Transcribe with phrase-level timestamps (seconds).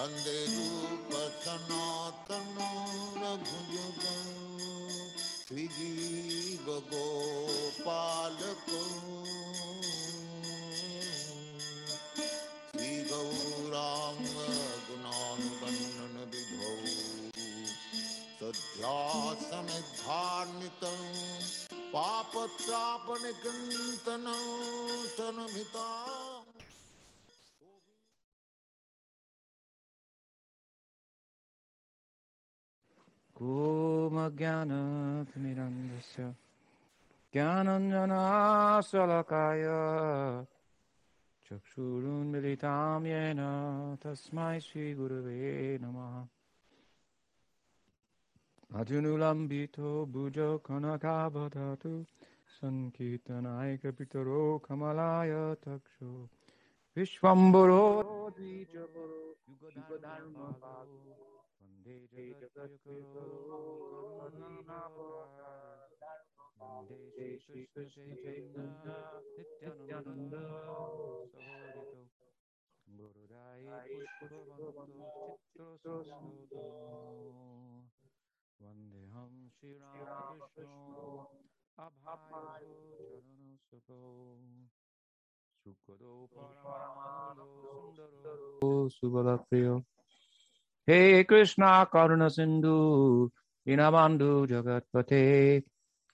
[0.00, 1.10] वंदे रूप
[1.40, 2.68] सनातनो
[3.22, 4.04] रघुयुग
[5.40, 8.80] श्रीजीव गोपालको
[12.76, 14.38] श्रीगौराङ्ग
[14.86, 16.72] गुणानुबन्धन विधौ
[18.40, 19.50] सध्यासनिधान्वितं
[21.92, 23.04] पापत्रापनिकन्तनं।
[25.16, 25.88] सनमिता
[34.38, 36.24] ज्ञानतिमिरन्दस्य
[37.32, 38.12] ज्ञानञ्जनाशलकाय
[41.46, 43.40] चक्षुरुन्मिलितां येन
[44.02, 45.38] तस्मै श्रीगुरवे
[45.84, 46.18] नमः
[48.80, 51.94] अजनुलम्बितो भुजो कनकावदतु
[52.58, 55.32] सङ्कीर्तनायकपितरो कमलाय
[55.64, 56.12] तक्षो
[56.96, 57.82] विश्वम्बरो
[58.36, 59.22] द्विजपरो
[59.74, 61.29] युगधर्मपालो
[61.79, 61.95] वन्दे
[62.41, 63.39] जगत्प्रियकरो
[66.59, 68.95] वन्दे श्रीकृष्णचैतन्य
[69.37, 70.35] नित्यानन्द
[71.33, 72.01] सहोदितो
[72.87, 74.67] गुरुराय पुष्पवन्तो
[75.27, 76.65] चित्रसंस्कृतो
[78.59, 81.05] वन्देऽहं श्रीरामकृष्णो
[81.85, 84.01] अभायो चरणसुतो
[85.65, 87.75] सुखदो परमानन्दो
[90.90, 93.30] Hey Krishna Karuna Sindhu
[93.64, 95.62] Inamandhu Jagatpate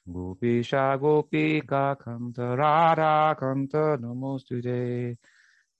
[0.06, 5.16] Gopisha Gopika Kanta Radha Kanta Namostude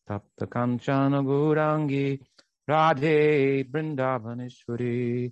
[0.09, 2.19] Tapta Kanchana Gurangi
[2.67, 5.31] Radhe Vrindavaneshwari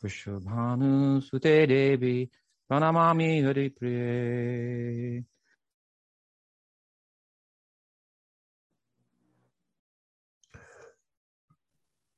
[0.00, 2.30] Vrishabhanu Sute Devi
[2.70, 5.24] Pranamami Hari Priye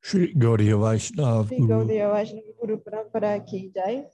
[0.05, 4.05] Shri Gaudiya Vaishnav Shri Gaudiya Vaishnav Guru Parampara Ki Jai.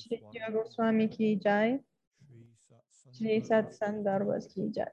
[0.00, 1.80] Shri Jiva Goswami Ki Jai.
[3.12, 4.92] Shri Satsang Darbas Ki Jai.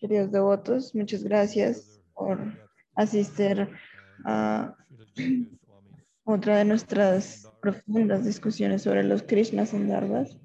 [0.00, 2.38] Queridos devotos, muchas gracias por
[2.96, 3.68] asistir
[4.24, 4.74] a
[6.24, 10.36] otra de nuestras profundas discusiones sobre los Krishna Sandarvas.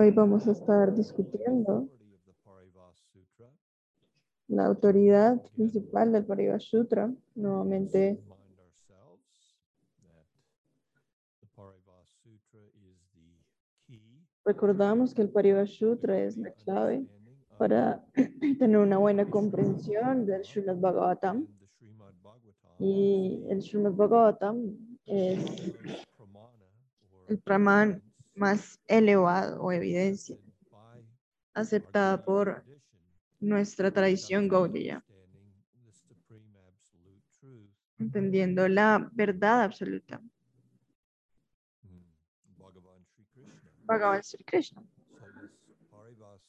[0.00, 1.88] Hoy vamos a estar discutiendo
[3.12, 3.50] Sutra.
[4.46, 7.12] la autoridad principal del.
[7.34, 8.22] Nuevamente
[11.56, 12.62] Parivas Sutra
[13.88, 17.04] key recordamos que el Parivasutra es la clave
[17.58, 18.06] para
[18.60, 21.48] tener una buena comprensión del Srimad Bhagavatam.
[22.78, 24.76] Y el Srimad Bhagavatam
[25.06, 25.74] es
[27.26, 28.07] el evidence
[28.38, 30.36] más elevado o evidencia
[31.54, 32.64] aceptada por
[33.40, 35.04] nuestra tradición Gaudiya,
[37.98, 40.20] entendiendo la verdad absoluta.
[43.84, 44.82] Bhagavan Sri Krishna.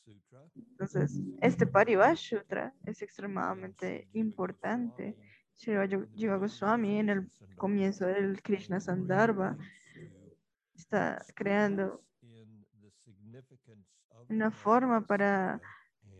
[0.03, 5.15] Sutra Entonces, este Parivasutra es extremadamente importante.
[5.55, 5.73] Sri
[6.15, 9.57] Jiva Goswami en el comienzo del Krishna Sandarbha
[10.89, 12.01] está creando
[14.27, 15.61] una forma para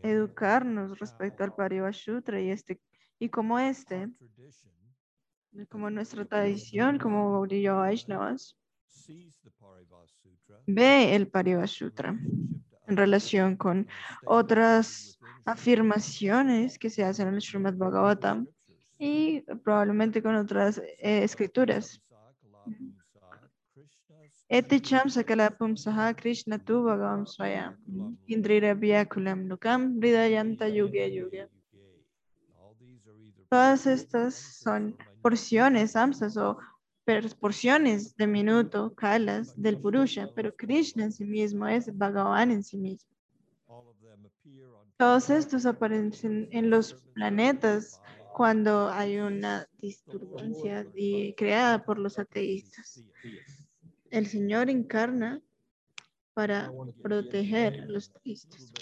[0.02, 2.80] educarnos respecto al Parivasutra y este
[3.18, 4.08] y como este
[5.68, 8.56] como nuestra tradición como Gaudiya Vaishnavas
[10.66, 12.16] ve el Parivasutra
[12.86, 13.88] en relación con
[14.24, 18.46] otras afirmaciones que se hacen en el Srimad Bhagavatam
[19.00, 22.00] y probablemente con otras eh, escrituras.
[24.58, 27.72] Eti cham sakala pumsaha Krishna tu bhagavam swayam
[28.34, 31.46] indrira vyakulam nukam hridayanta yuge yuge.
[33.50, 36.58] Todas estas son porciones, samsas o
[37.40, 42.76] porciones de minuto, kalas del Purusha, pero Krishna en sí mismo es Bhagavan en sí
[42.76, 43.10] mismo.
[44.96, 48.00] Todos estos aparecen en los planetas
[48.34, 53.02] cuando hay una disturbancia di- creada por los ateístas.
[54.10, 55.40] El Señor encarna
[56.34, 56.70] para
[57.02, 58.72] proteger a los ateístas.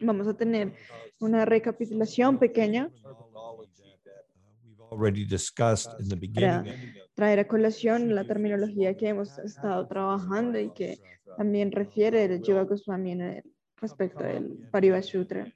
[0.00, 0.74] Vamos a tener
[1.20, 2.90] una recapitulación pequeña
[4.90, 6.94] Already discussed in the para beginning.
[7.14, 10.98] traer a colación la terminología que hemos estado trabajando y que
[11.36, 13.42] también refiere el Jiva Goswami en el-
[13.76, 15.46] respecto del Parivasutra,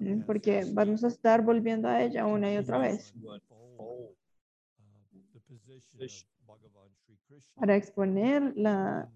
[0.00, 0.22] ¿m?
[0.26, 3.14] porque vamos a estar volviendo a ella una y otra vez.
[7.54, 9.10] Para exponer la,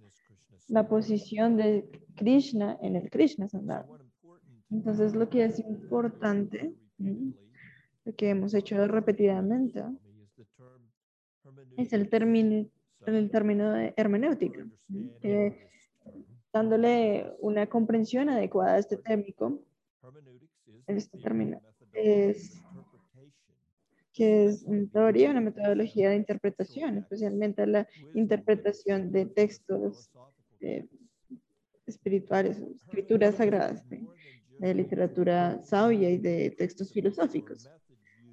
[0.68, 3.98] la posición de Krishna en el Krishna Sandarbha.
[4.70, 9.84] Entonces, lo que es importante, lo que hemos hecho repetidamente,
[11.76, 12.66] es el término,
[13.06, 14.66] el término de hermenéutica,
[15.20, 15.68] que
[16.52, 19.60] dándole una comprensión adecuada a este término,
[20.86, 21.60] este término
[21.92, 22.62] es
[24.12, 30.10] que es una teoría, una metodología de interpretación, especialmente la interpretación de textos
[30.60, 30.86] eh,
[31.86, 34.06] espirituales, escrituras sagradas, de,
[34.58, 37.70] de literatura sabia y de textos filosóficos.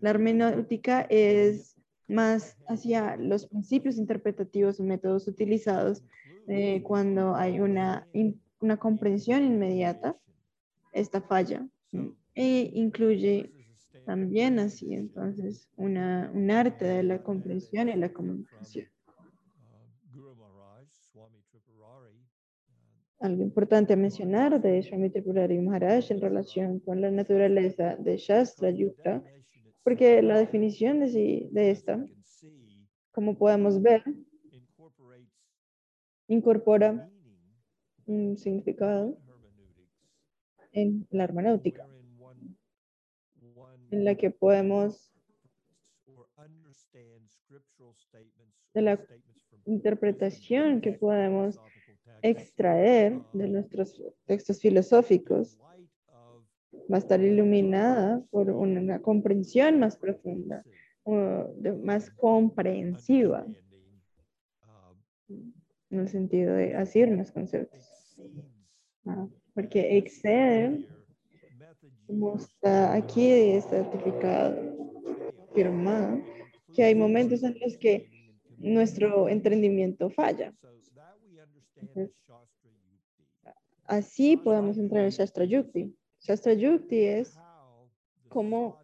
[0.01, 1.75] La hermenéutica es
[2.07, 6.03] más hacia los principios interpretativos y métodos utilizados
[6.47, 10.17] eh, cuando hay una, in- una comprensión inmediata,
[10.91, 11.67] esta falla,
[12.35, 13.51] e incluye
[14.13, 18.87] también así, entonces, una, un arte de la comprensión y la comunicación.
[23.19, 28.71] Algo importante a mencionar de Swami Tripurari Maharaj en relación con la naturaleza de Shastra
[28.71, 29.21] Yukta,
[29.83, 32.03] porque la definición de, sí- de esta,
[33.11, 34.01] como podemos ver,
[36.27, 37.07] incorpora
[38.07, 39.15] un significado
[40.71, 41.83] en la hermenéutica,
[43.91, 45.11] en la que podemos
[48.73, 48.99] de la
[49.65, 51.59] interpretación que podemos
[52.21, 55.57] extraer de nuestros textos filosóficos
[56.91, 60.63] va a estar iluminada por una comprensión más profunda,
[61.03, 61.15] o
[61.57, 63.45] de- más comprensiva,
[65.29, 68.15] en el sentido de asir más conceptos.
[69.05, 70.87] Ah, porque excede,
[72.09, 74.57] como está aquí certificado,
[75.47, 76.23] afirmado,
[76.73, 78.09] que hay momentos en los que
[78.57, 80.51] nuestro entendimiento falla.
[81.75, 82.11] Entonces,
[83.85, 85.95] Así podemos entrar en Shastra Yukti.
[86.21, 87.35] Shastra Yukti es
[88.27, 88.79] como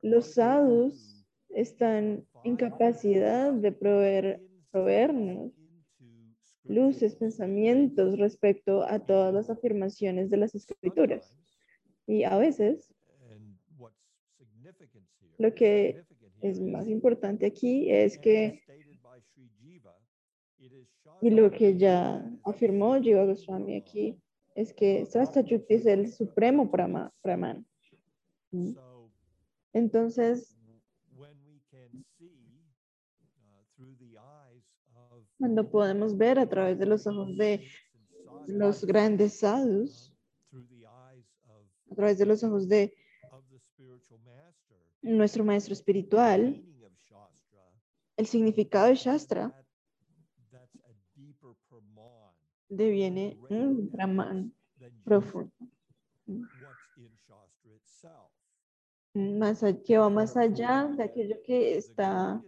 [0.00, 4.40] los sadhus están en capacidad de proveer,
[4.70, 5.52] proveernos
[6.64, 11.36] luces, pensamientos respecto a todas las afirmaciones de las escrituras.
[12.06, 12.92] Y a veces
[15.38, 16.04] lo que
[16.40, 18.62] es más importante aquí es que,
[21.20, 24.20] y lo que ya afirmó Jiva Goswami aquí,
[24.54, 27.66] es que Shastra Yukti es el supremo Brahma, Brahman.
[29.72, 30.58] Entonces,
[35.38, 37.66] cuando podemos ver a través de los ojos de
[38.46, 40.11] los grandes sadhus,
[41.92, 42.94] a través de los ojos de
[45.02, 46.64] nuestro maestro espiritual,
[48.16, 49.54] el significado de Shastra
[52.68, 54.54] deviene un Brahman
[55.04, 55.52] profundo,
[59.12, 62.42] más, que va más allá de aquello que está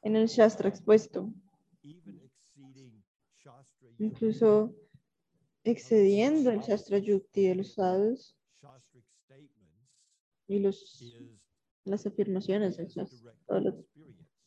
[0.00, 1.30] en el Shastra expuesto,
[3.98, 4.74] incluso
[5.64, 8.35] excediendo el Shastra Yukti de los sadhus
[10.48, 11.02] y los,
[11.84, 13.84] las afirmaciones Shastra, todo lo,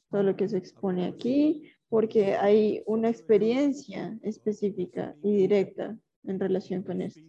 [0.09, 6.83] todo lo que se expone aquí, porque hay una experiencia específica y directa en relación
[6.83, 7.21] con esto.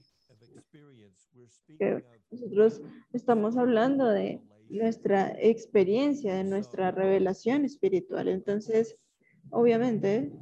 [1.78, 8.28] Que nosotros estamos hablando de nuestra experiencia, de nuestra revelación espiritual.
[8.28, 8.96] Entonces,
[9.50, 10.32] obviamente,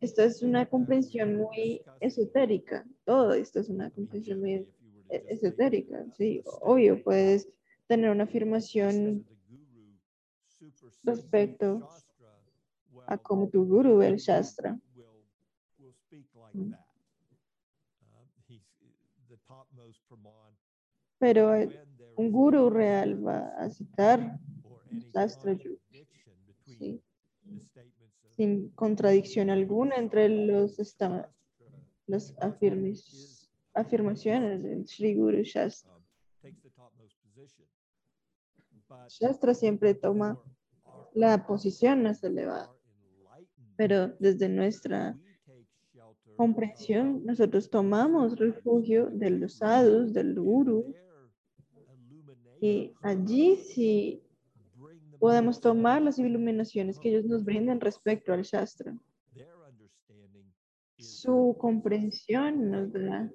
[0.00, 2.84] esto es una comprensión muy esotérica.
[3.04, 4.66] Todo esto es una comprensión muy
[5.08, 6.04] esotérica.
[6.16, 7.48] Sí, obvio, puedes
[7.86, 9.24] tener una afirmación
[11.02, 11.88] respecto
[13.06, 14.78] a cómo tu guru ve el Shastra.
[21.18, 21.78] Pero el-
[22.16, 24.38] un guru real va a citar
[25.12, 26.06] Shastra Yukti,
[26.64, 27.02] sí,
[28.36, 30.78] sin contradicción alguna entre los
[32.06, 32.34] las
[33.74, 35.92] afirmaciones del Sri Guru Shastra.
[39.08, 40.40] Shastra siempre toma
[41.14, 42.70] la posición más elevada,
[43.76, 45.18] pero desde nuestra
[46.36, 50.94] comprensión nosotros tomamos refugio de los sadhus, del guru,
[52.60, 54.25] y allí sí
[55.18, 58.96] podemos tomar las iluminaciones que ellos nos brindan respecto al Shastra.
[60.98, 63.30] Su comprensión nos da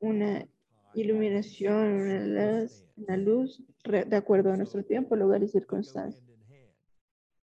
[0.00, 0.46] una
[0.94, 2.26] iluminación, una
[2.60, 6.22] luz, una luz re- de acuerdo a nuestro tiempo, lugar y circunstancia.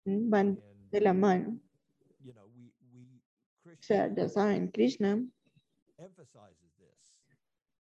[0.05, 0.31] ¿Mm?
[0.31, 0.61] Van
[0.91, 1.61] de la mano.
[3.65, 5.21] O sea, ya saben, Krishna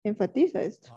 [0.04, 0.92] enfatiza esto.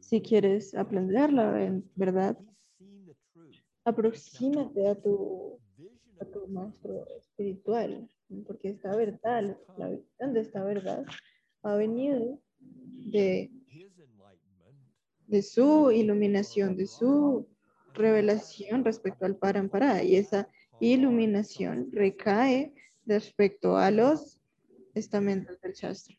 [0.00, 2.36] Si quieres aprender la ve- verdad,
[3.84, 5.58] aproxímate a tu,
[6.20, 8.08] a tu maestro espiritual,
[8.46, 11.04] porque esta verdad, la visión de esta verdad,
[11.62, 13.50] ha venido de,
[15.28, 17.46] de su iluminación, de su
[17.94, 20.48] revelación respecto al Parampara, y esa
[20.80, 22.72] iluminación recae
[23.06, 24.40] respecto a los
[24.94, 26.16] estamentos del Shastra.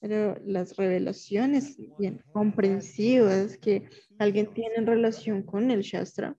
[0.00, 6.36] Pero las revelaciones bien comprensivas que alguien tiene en relación con el Shastra,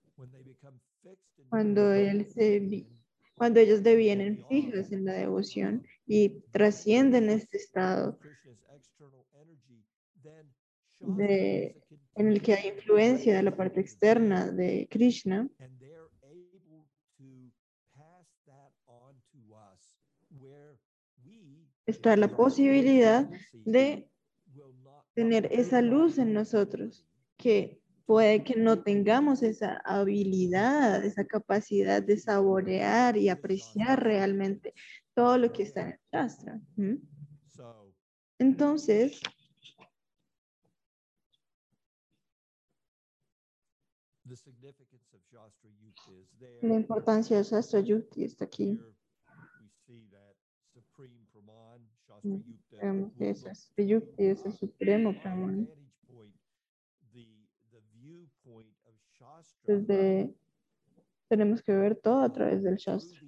[1.48, 2.86] cuando él se
[3.34, 8.18] cuando ellos devienen fijas en la devoción y trascienden este estado
[11.00, 11.76] de-
[12.14, 15.48] en el que hay influencia de la parte externa de Krishna,
[21.86, 23.28] está la posibilidad
[23.64, 24.08] de
[25.14, 27.04] tener esa luz en nosotros,
[27.36, 34.74] que puede que no tengamos esa habilidad, esa capacidad de saborear y apreciar realmente
[35.14, 36.60] todo lo que está en el Shastra.
[38.38, 39.18] Entonces, the significance of
[42.40, 44.19] Shastra Yukta is there
[46.62, 48.78] la importancia del Shastra Yukti está aquí.
[50.72, 51.70] Shastra
[52.22, 52.40] Mm,
[52.82, 55.68] Vemos que Shastra Yukti es el supremo Brahman.
[59.64, 60.34] Desde,
[61.28, 63.20] tenemos que ver todo a través del Shastra,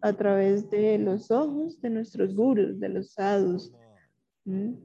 [0.00, 3.72] a través de los ojos de nuestros gurus, de los sadhus,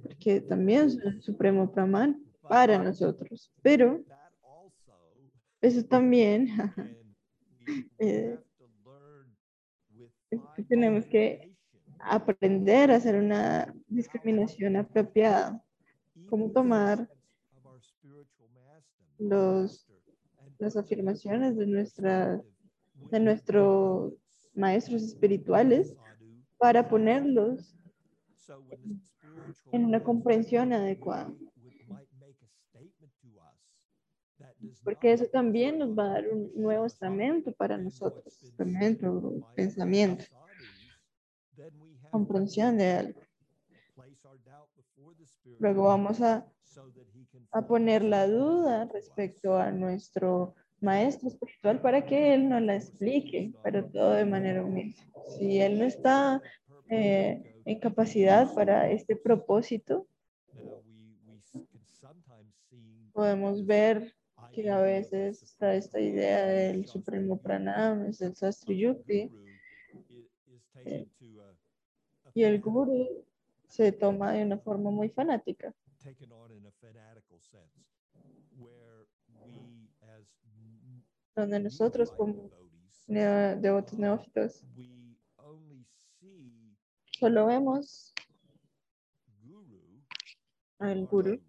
[0.03, 3.51] porque también son el supremo Brahman para nosotros.
[3.61, 4.03] Pero
[5.61, 6.97] eso también can we
[7.99, 8.37] Eh,
[10.69, 11.51] tenemos que
[11.99, 15.61] aprender a hacer una discriminación apropiada,
[16.29, 17.09] cómo tomar
[19.17, 19.87] los-
[20.59, 22.41] las afirmaciones de nuestra
[23.11, 24.13] de nuestros
[24.55, 25.95] maestros espirituales
[26.57, 27.75] para ponerlos
[29.71, 31.31] en una comprensión adecuada.
[34.87, 40.23] Porque eso también nos va a dar un nuevo estamento para nosotros, estamento, pensamiento,
[42.09, 43.21] comprensión de algo.
[45.59, 46.47] Luego vamos a,
[47.51, 53.51] a poner la duda respecto a nuestro maestro espiritual para que él nos la explique,
[53.61, 55.01] pero todo de manera humilde.
[55.37, 56.41] Si él no está
[56.89, 60.07] eh, en capacidad para este propósito,
[63.11, 64.16] podemos ver
[64.63, 69.31] que a veces está esta idea del Supremo Pranam, es el Sastri Yukti,
[72.33, 73.23] y el guru
[73.67, 75.73] se toma de una forma muy fanática,
[81.35, 82.49] donde nosotros como
[83.07, 84.65] neo- devotos neófitos
[87.11, 88.13] solo vemos
[90.79, 91.39] al guru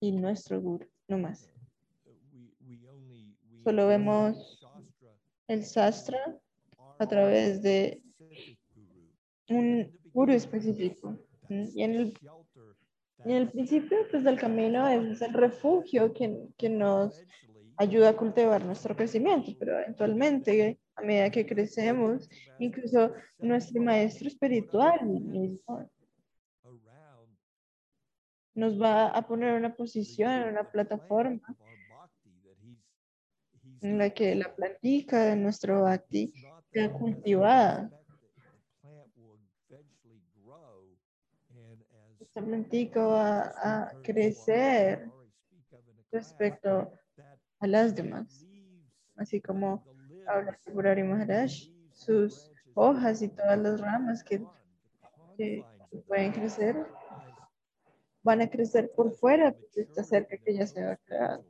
[0.00, 1.48] y nuestro guru, no más.
[2.04, 4.60] Uh, we, we only we Solo vemos
[5.46, 6.18] El sastra
[6.98, 8.02] a través de
[9.48, 11.16] un guru específico.
[11.48, 12.12] Y en
[13.24, 17.22] el, principio pues, del camino es el refugio que, que nos
[17.76, 22.28] ayuda a cultivar nuestro crecimiento, pero eventualmente, a medida que crecemos,
[22.58, 25.00] incluso nuestro maestro espiritual
[28.54, 31.56] nos va a poner en una posición, en una plataforma
[33.82, 36.32] en la que la plantica de nuestro bhakti
[36.72, 37.90] sea cultivada.
[42.20, 45.10] Esta plantica va a crecer
[46.10, 46.92] respecto
[47.58, 48.46] a las demás,
[49.16, 49.84] así como
[50.26, 51.50] habla Purari Maharaj,
[51.92, 54.44] sus hojas y todas las ramas que,
[55.36, 55.64] que
[56.06, 56.86] pueden crecer
[58.22, 61.40] van a crecer por fuera de esta cerca que ya se va a crear.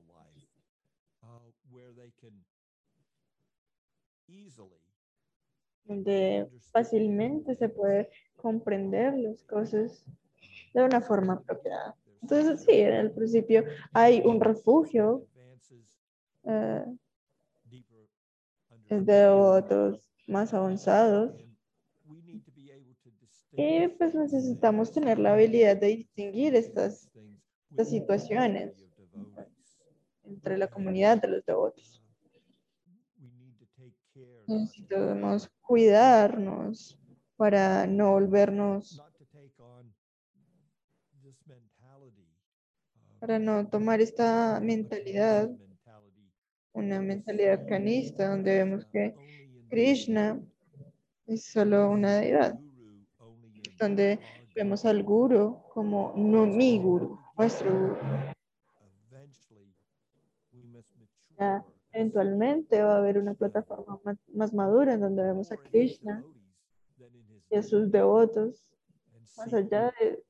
[5.84, 10.04] Donde fácilmente se puede comprender las cosas
[10.74, 11.96] de una forma apropiada.
[12.22, 15.26] Entonces, sí, en el principio hay un refugio
[16.44, 16.84] eh,
[18.88, 21.34] de otros más avanzados
[23.54, 27.10] y pues necesitamos tener la habilidad de distinguir estas,
[27.70, 28.86] estas situaciones
[30.24, 32.01] entre la comunidad de los devotos.
[34.46, 36.98] Necesitamos cuidarnos
[37.36, 39.02] para no volvernos,
[43.20, 45.50] para no tomar esta mentalidad,
[46.72, 49.14] una mentalidad canista, donde vemos que
[49.68, 50.40] Krishna
[51.26, 52.58] es solo una deidad,
[53.78, 54.18] donde
[54.54, 57.96] vemos al guru como no mi guru, nuestro guru.
[61.92, 66.24] Eventualmente va a haber una plataforma ma- más madura en donde vemos a Krishna
[67.50, 68.70] y a sus devotos
[69.36, 70.24] más allá de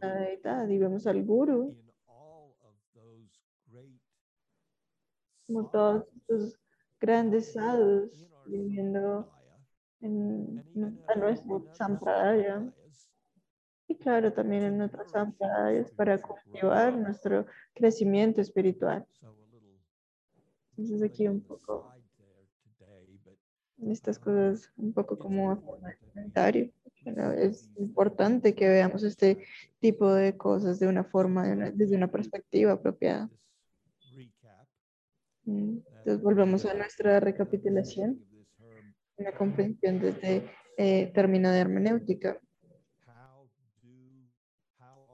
[0.00, 1.76] la deidad y vemos al guru
[5.46, 6.60] como todos estos
[7.00, 9.30] grandes sadhus viviendo
[10.00, 10.64] en,
[11.16, 12.72] nuestro sampradaya
[13.88, 19.04] y claro también en otras sampradayas para cultivar nuestro crecimiento espiritual.
[20.80, 21.92] Entonces aquí un poco
[23.82, 25.62] estas cosas un poco como
[26.14, 26.72] comentario.
[27.36, 29.44] Es importante que veamos este
[29.78, 33.28] tipo de cosas de una forma, de una- desde una perspectiva apropiada.
[35.46, 38.24] Entonces volvemos a nuestra recapitulación,
[39.18, 40.46] una comprensión desde
[40.78, 42.40] eh, término de hermenéutica,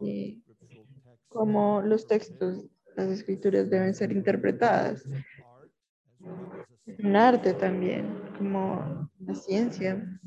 [0.00, 0.44] y
[1.28, 5.04] cómo los textos, las escrituras deben ser interpretadas.
[6.98, 8.06] Un arte también,
[8.38, 10.20] como la ciencia.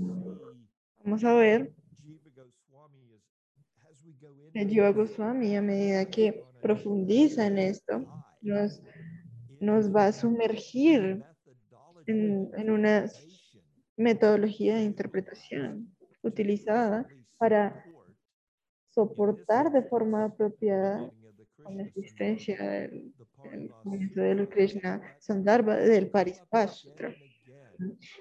[1.04, 1.74] Vamos a ver
[4.54, 8.06] que Jiva Goswami, a medida que profundiza en esto,
[8.42, 8.82] nos,
[9.60, 11.24] nos va a sumergir
[12.08, 13.06] en, en una
[13.96, 17.84] metodología de interpretación utilizada para
[18.90, 21.12] soportar de forma apropiada
[21.70, 27.14] la existencia del, del movimiento del Krishna Sandarbha del Parispashtra.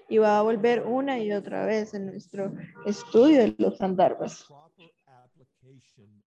[0.08, 2.52] Y va a volver una y otra vez en nuestro
[2.86, 4.46] estudio de los Sandarbhas.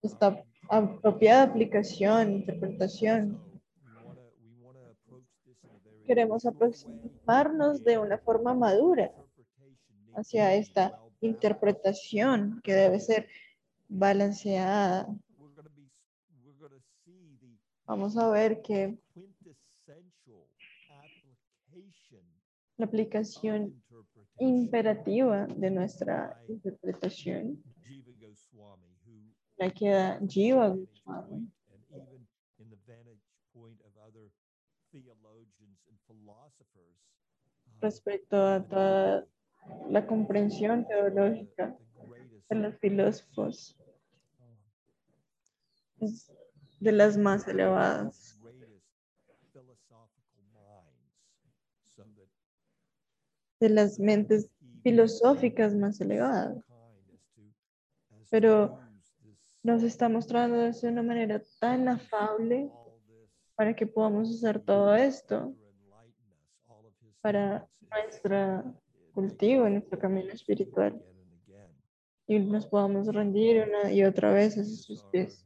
[0.01, 3.39] Esta apropiada aplicación, interpretación.
[6.05, 9.11] Queremos aproximarnos de una forma madura
[10.15, 13.27] hacia esta interpretación que debe ser
[13.87, 15.07] balanceada.
[17.91, 18.97] Vamos a ver que
[22.77, 23.83] la aplicación
[24.39, 27.61] imperativa de nuestra interpretación
[29.57, 31.51] la queda Jiva Goswami.
[37.81, 39.27] respecto a toda
[39.89, 41.77] la comprensión teológica
[42.49, 43.77] de los filósofos
[46.81, 48.37] de las más elevadas.
[53.59, 54.49] de las mentes
[54.81, 56.57] filosóficas más elevadas.
[58.31, 58.79] Pero
[59.61, 62.71] nos está mostrando de una manera tan afable
[63.53, 65.55] para que podamos hacer todo esto
[67.21, 68.73] para nuestro
[69.13, 70.99] cultivo, nuestro camino espiritual
[72.31, 75.45] y nos podamos rendir una y otra vez a sus pies.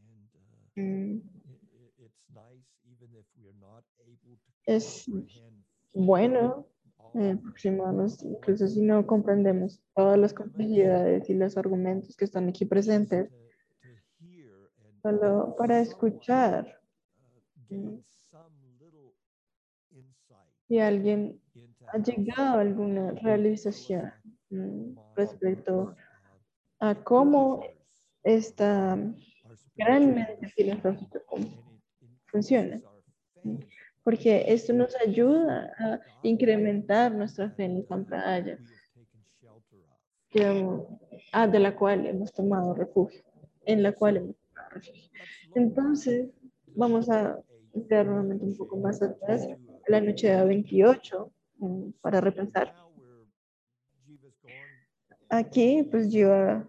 [0.00, 0.28] Mm,
[4.64, 5.10] Es
[5.92, 6.66] bueno
[7.14, 12.64] eh, aproximarnos, incluso si no comprendemos todas las complejidades y los argumentos que están aquí
[12.66, 13.30] presentes,
[15.02, 16.80] solo para escuchar
[17.70, 17.96] mm,
[20.66, 21.40] si alguien
[21.92, 24.12] ha llegado a alguna realización
[24.50, 25.96] mm, respecto
[26.80, 27.62] a cómo
[28.22, 28.98] esta
[29.78, 31.50] gran mente filosófica fun-
[32.26, 32.80] funciona.
[34.02, 38.58] Porque esto nos ayuda a incrementar nuestra fe en Sampradaya,
[41.32, 43.22] ah, de la cual hemos tomado refugio,
[43.64, 45.10] en la cual hemos tomado refugio.
[45.54, 46.28] Entonces,
[46.74, 47.38] vamos a
[47.74, 52.74] entrar nuevamente un poco más atrás, a la noche de 28, mm, para repensar.
[55.28, 56.68] Aquí, pues yo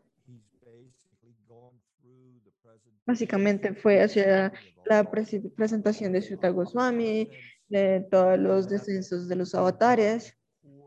[3.09, 4.53] básicamente fue hacia
[4.85, 7.27] la presentación de Sutta Goswami,
[7.67, 10.37] de todos los descensos de los avatares,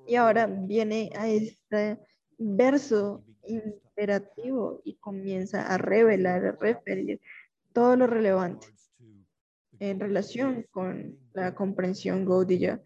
[0.07, 1.99] y ahora viene a este
[2.39, 7.21] verso imperativo y comienza a revelar, a referir
[7.73, 8.69] todo lo relevante
[9.81, 12.81] en relación con la comprensión Gaudiya.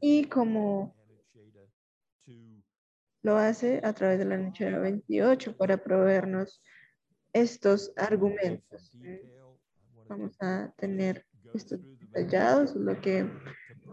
[0.00, 0.94] Y como
[3.22, 6.60] lo hace a través de la noche 28 para proveernos
[7.36, 8.96] estos argumentos.
[10.08, 13.30] Vamos a tener estos detallados, lo que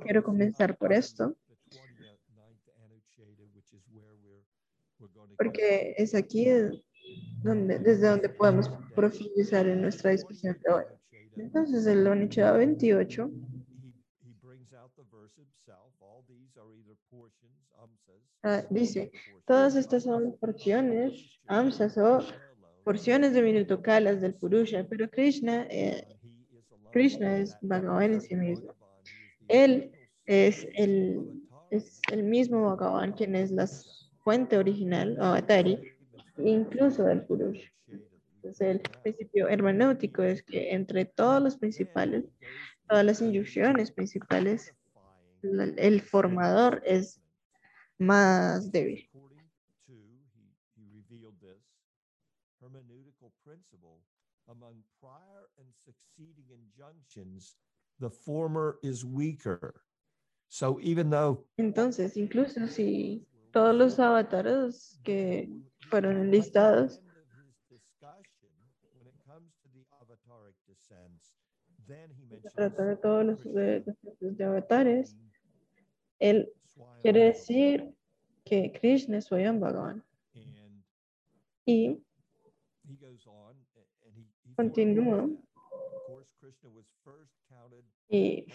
[0.01, 1.35] quiero comenzar por esto,
[5.37, 6.45] porque es aquí
[7.43, 10.85] donde, desde donde podemos profundizar en nuestra discusión de hoy.
[11.35, 13.29] Entonces, el Onichada 28
[18.43, 19.11] ah, dice,
[19.45, 22.21] todas estas son porciones, amsas o
[22.83, 26.05] porciones de minutocalas del Purusha, pero Krishna, eh,
[26.91, 28.75] Krishna es Bhagavan en sí mismo.
[29.47, 29.91] Él
[30.25, 31.21] es el,
[31.71, 33.67] es el mismo Bhagavan quien es la
[34.23, 35.79] fuente original, Avatari,
[36.37, 37.69] incluso del Purusha.
[38.35, 42.25] Entonces, el principio hermenéutico es que entre todos los principales,
[42.89, 44.73] todas las inyecciones principales,
[45.41, 47.21] el formador es
[47.97, 49.09] más débil.
[53.23, 53.99] Hermeneutical principle,
[54.49, 57.55] among prior and succeeding injunctions,
[57.99, 59.81] the former is weaker.
[60.49, 65.49] So even though Entonces, incluso si todos los avatares que
[65.89, 67.01] fueron enlistados
[72.39, 75.15] se trata de todos los de, de- de avatares,
[76.19, 76.49] él
[77.01, 77.93] quiere decir
[78.45, 80.03] que Krishna es Swayam Bhagavan.
[81.65, 81.97] Y
[84.55, 85.29] continúa
[88.09, 88.45] y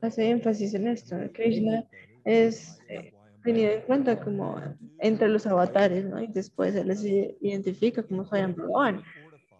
[0.00, 1.16] hace énfasis en esto.
[1.32, 1.84] Krishna
[2.24, 3.12] es eh,
[3.44, 4.56] tenido en cuenta como
[4.98, 6.20] entre los avatares, ¿no?
[6.22, 9.02] Y después él se identifica como Swayam Bhagavan.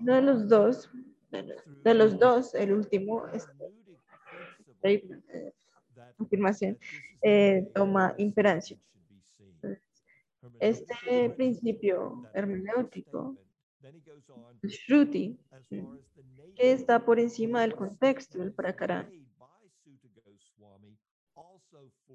[0.00, 0.90] Uno de los dos,
[1.30, 3.46] de los- dos, el último es
[4.78, 5.52] statement, eh,
[6.18, 6.78] afirmación,
[7.22, 8.78] eh, toma imperancia.
[10.58, 13.36] Este principio hermenéutico,
[14.62, 15.38] Shruti,
[16.56, 19.08] que está por encima del contexto del Prakarana,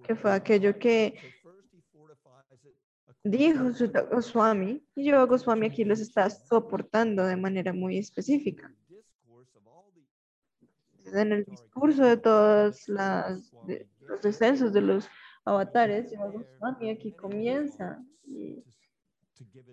[0.04, 1.16] que fue aquello que
[3.24, 8.72] dijo Sutta Goswami, y yo Goswami aquí los está soportando de manera muy específica.
[11.14, 15.08] En el discurso de todos las, de- los descensos de los
[15.46, 18.64] avatares, Yoga Goswami aquí comienza y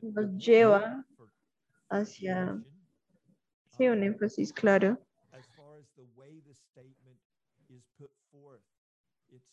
[0.03, 1.05] nos lleva
[1.93, 2.63] hacia
[3.77, 4.99] sí, un énfasis claro.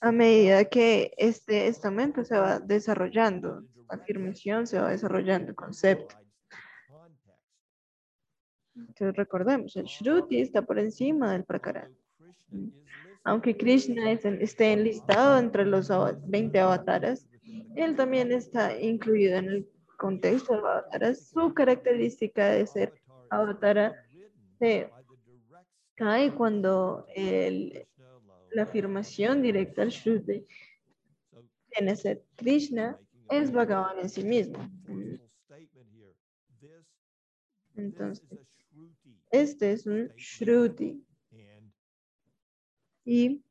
[0.02, 6.16] A medida que este estamento se va desarrollando, la afirmación se va desarrollando, el concepto.
[8.76, 11.94] Entonces recordemos, el Shruti está por encima del Prakarana.
[13.26, 17.28] Aunque Krishna es- esté enlistado entre los ava- 20 avataras,
[17.76, 19.70] él también está incluido en el
[20.00, 21.28] contexto de los avataras.
[21.30, 22.94] Su característica de ser
[23.30, 23.94] avatara
[24.58, 24.90] se
[25.96, 27.86] cae cuando el-
[28.52, 30.48] la afirmación directa al Shruti
[31.70, 32.98] tiene ser Krishna
[33.30, 34.58] es Bhagavan en sí mismo.
[37.76, 38.26] Entonces,
[39.32, 41.06] este es un Shruti
[43.06, 43.44] y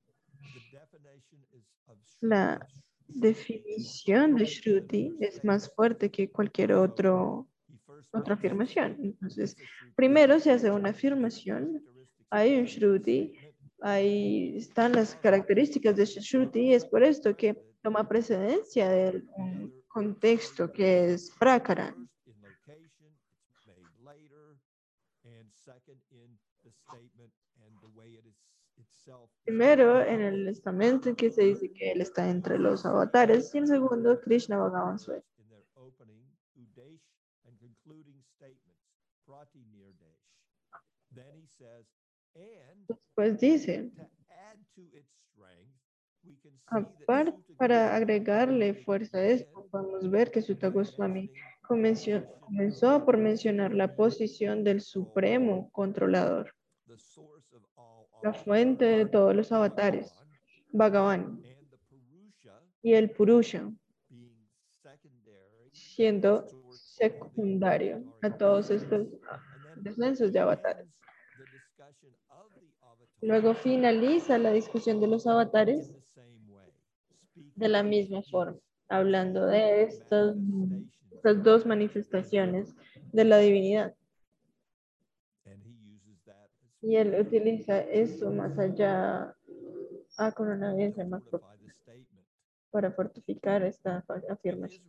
[2.21, 2.67] la
[3.09, 7.49] definición de Shruti es más fuerte que cualquier otro,
[8.13, 8.97] otra afirmación.
[9.03, 9.57] Entonces,
[9.97, 11.83] primero se hace una afirmación,
[12.31, 13.33] hay un Shruti,
[13.81, 20.71] ahí están las características de Shruti es por esto que toma precedencia de un contexto
[20.71, 21.95] que es Prakara.
[29.45, 33.59] Primero, en el estamento en que se dice que él está entre los avatares, y
[33.59, 35.23] el segundo, Krishna Bhagavan Swami.
[42.89, 43.91] Después dice,
[46.67, 53.75] aparte, para agregarle fuerza a esto, podemos ver que Sutta Goswami comenzó, comenzó por mencionar
[53.75, 56.55] la posición del supremo controlador,
[58.23, 60.15] la fuente de todos los avatares,
[60.73, 61.43] Bhagavan,
[62.83, 63.71] y el Purusha,
[65.73, 69.09] siendo secundario a todos estos
[69.77, 70.89] descensos de avatares.
[73.21, 75.93] Luego finaliza la discusión de los avatares
[77.35, 80.37] de la misma forma, hablando de Estas
[81.43, 82.75] dos manifestaciones
[83.13, 83.95] de la divinidad.
[85.45, 89.35] And he uses that as Y él utiliza eso más allá,
[91.25, 92.27] pro- fortify the statement.
[92.71, 94.87] para fortificar esta afirmación.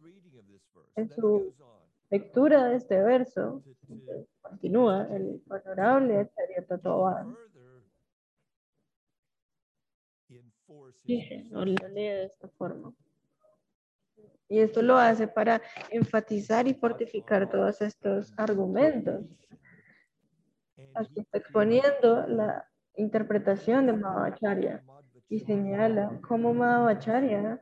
[0.96, 1.54] En su
[2.10, 3.62] Lectura de este verso,
[4.42, 6.22] continúa el honorable
[10.30, 10.44] his
[11.04, 11.76] Dice, o position.
[11.76, 12.94] lo lee de esta forma.
[14.48, 19.26] Y esto lo hace para enfatizar y fortificar todos estos argumentos.
[20.94, 24.84] Aquí está exponiendo la interpretación de Madhvacharya
[25.30, 27.62] y señala cómo Madhvacharya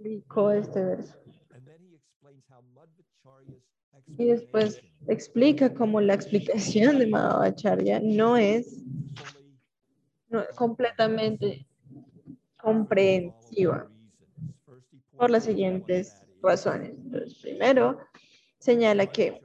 [0.00, 1.16] explicó este verso.
[4.18, 8.82] Y después explica cómo la explicación de Madhvacharya no es
[10.28, 11.66] no, completamente
[12.56, 13.90] comprensiva
[15.16, 16.90] por las siguientes razones.
[16.90, 17.98] Entonces, primero,
[18.60, 19.40] señala que,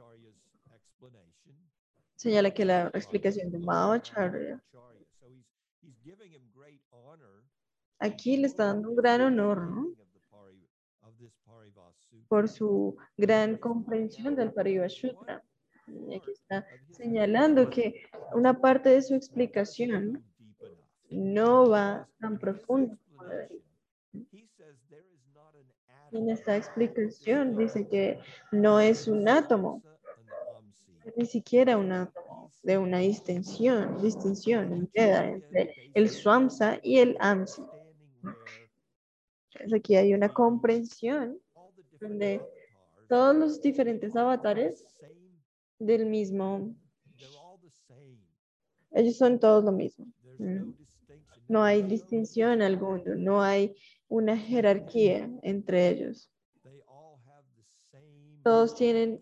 [2.14, 4.62] señala que la explicación de honor
[7.98, 9.96] aquí le está dando un gran honor.
[12.28, 15.44] Por su gran comprensión del Parivashutra.
[16.14, 20.24] Aquí está señalando que una parte de su explicación
[21.08, 22.38] no va tan
[23.24, 24.45] debería.
[26.16, 28.18] En esta explicación dice que
[28.50, 29.82] no es un átomo,
[31.14, 37.62] ni siquiera un átomo de una distinción, distinción entre el Swamsa y el Amsi.
[39.74, 41.38] Aquí hay una comprensión
[42.00, 42.40] donde
[43.08, 44.84] todos los diferentes avatares
[45.78, 46.74] del mismo,
[48.92, 50.06] ellos son todos lo mismo.
[50.38, 50.72] Mm.
[51.48, 53.76] No hay distinción alguna, no hay
[54.08, 56.30] una jerarquía entre ellos.
[58.42, 59.20] Todos tienen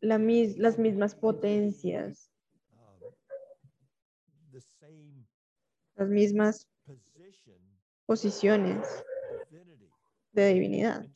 [0.00, 0.20] las
[0.78, 2.30] mismas potencias,
[5.96, 6.68] las mismas
[8.06, 9.04] posiciones
[10.32, 11.06] de divinidad.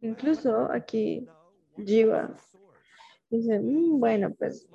[0.00, 1.26] Incluso aquí
[1.76, 2.36] Jiva
[3.30, 4.66] dice, "Mm, bueno, pues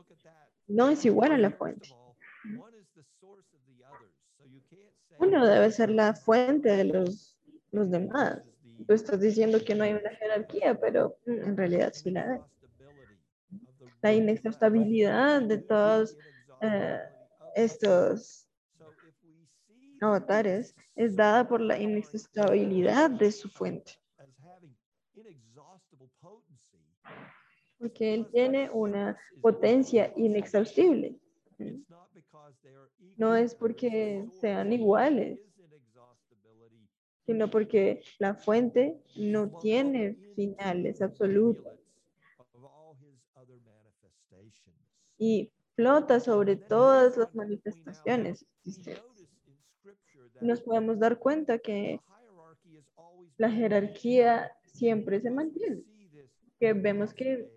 [0.67, 1.89] no es igual a la fuente.
[1.89, 2.15] of all,
[2.58, 6.14] one is the source of the others, so you can't say Uno debe ser la
[6.14, 7.38] fuente de los,
[7.72, 8.48] los demás.
[8.86, 12.40] Tú estás diciendo que no hay una jerarquía, pero mm, en realidad sí la hay.
[14.02, 16.16] La inexhaustibilidad de todos
[16.62, 17.00] eh,
[17.56, 18.48] estos
[20.00, 23.94] avatares es dada por la inexhaustibilidad de su fuente,
[27.80, 31.20] porque él tiene una potencia inexhaustible.
[33.18, 35.40] No es porque sean iguales,
[37.26, 41.78] sino porque la fuente no tiene finales absolutos
[45.18, 49.28] y flota sobre todas las manifestaciones existentes.
[50.42, 52.00] Nos podemos dar cuenta que
[53.38, 55.84] la jerarquía siempre se mantiene.
[56.60, 57.50] Que vemos que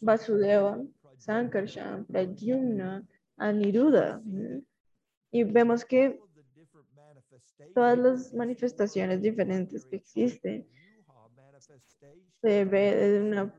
[0.00, 0.80] Vasudeva,
[1.18, 3.06] Sankarshan, Pradyumna,
[3.38, 4.20] Aniruddha.
[4.24, 4.62] ¿m?
[5.30, 6.20] Y vemos que
[7.74, 10.66] todas las manifestaciones diferentes que existen
[12.42, 13.54] se ve de una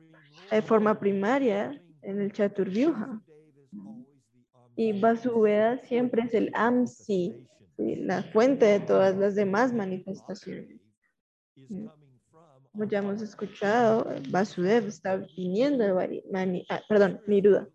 [0.52, 3.22] eh, forma primaria en el Chaturvyuha.
[4.76, 7.46] Y Vasudeva siempre es el Amsi,
[7.78, 10.80] la fuente de todas las demás manifestaciones.
[12.72, 17.68] Como ya hemos escuchado, Vasudeva está viniendo de Vari- Mani- ah, perdón, Niruda.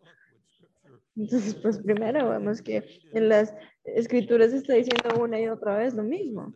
[1.17, 6.03] Entonces, pues primero vemos que en las escrituras está diciendo una y otra vez lo
[6.03, 6.53] mismo.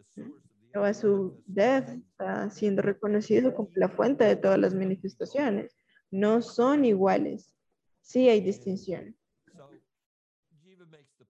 [0.72, 5.76] Que Vasudeva está siendo reconocido como la fuente de todas las manifestaciones.
[6.10, 7.54] No son iguales.
[8.00, 9.16] Sí hay distinción.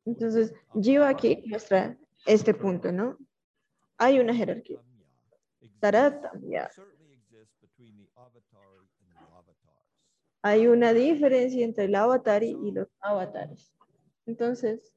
[0.05, 3.19] Entonces, Jiva aquí muestra este punto, ¿no?
[3.99, 4.81] Hay una jerarquía.
[5.81, 6.71] Taratamya.
[10.43, 13.73] Hay una diferencia entre el avatar y los avatares.
[14.27, 14.95] Entonces,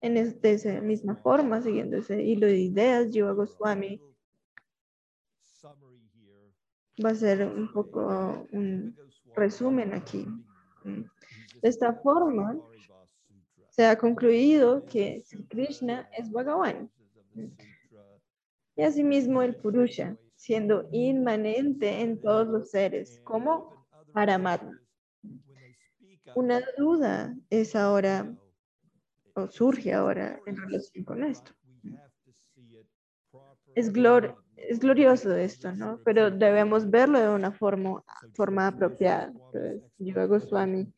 [0.00, 4.00] en es- de esa misma forma, siguiendo ese hilo de ideas, Jiva Goswami
[7.04, 8.96] va a hacer un poco un
[9.34, 10.26] resumen aquí.
[10.84, 11.02] Mm.
[11.62, 12.58] De esta forma,
[13.70, 16.90] se ha concluido que Krishna es Bhagavan.
[18.76, 24.82] Y asimismo el Purusha, siendo inmanente en todos los seres, como Paramatma.
[26.34, 28.36] Una duda es ahora,
[29.34, 31.52] o surge ahora en relación con esto.
[33.76, 36.00] Es, glor es glorioso esto, ¿no?
[36.04, 38.02] Pero debemos verlo de una forma,
[38.34, 39.26] forma apropiada.
[39.26, 40.92] Entonces, Jiva Goswami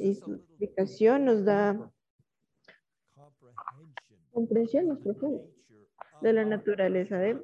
[0.00, 1.78] y su explicación nos da
[4.32, 5.44] comprensión más profunda
[6.22, 7.40] de la naturaleza de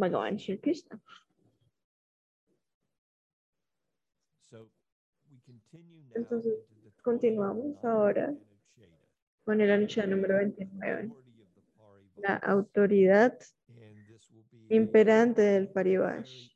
[0.00, 0.98] Bhagavan Shri Krishna.
[6.14, 6.54] Entonces,
[7.02, 8.34] continuamos ahora
[9.44, 11.12] con el Anushya número 29.
[12.16, 13.38] La autoridad
[14.68, 16.50] imperante del Parivash.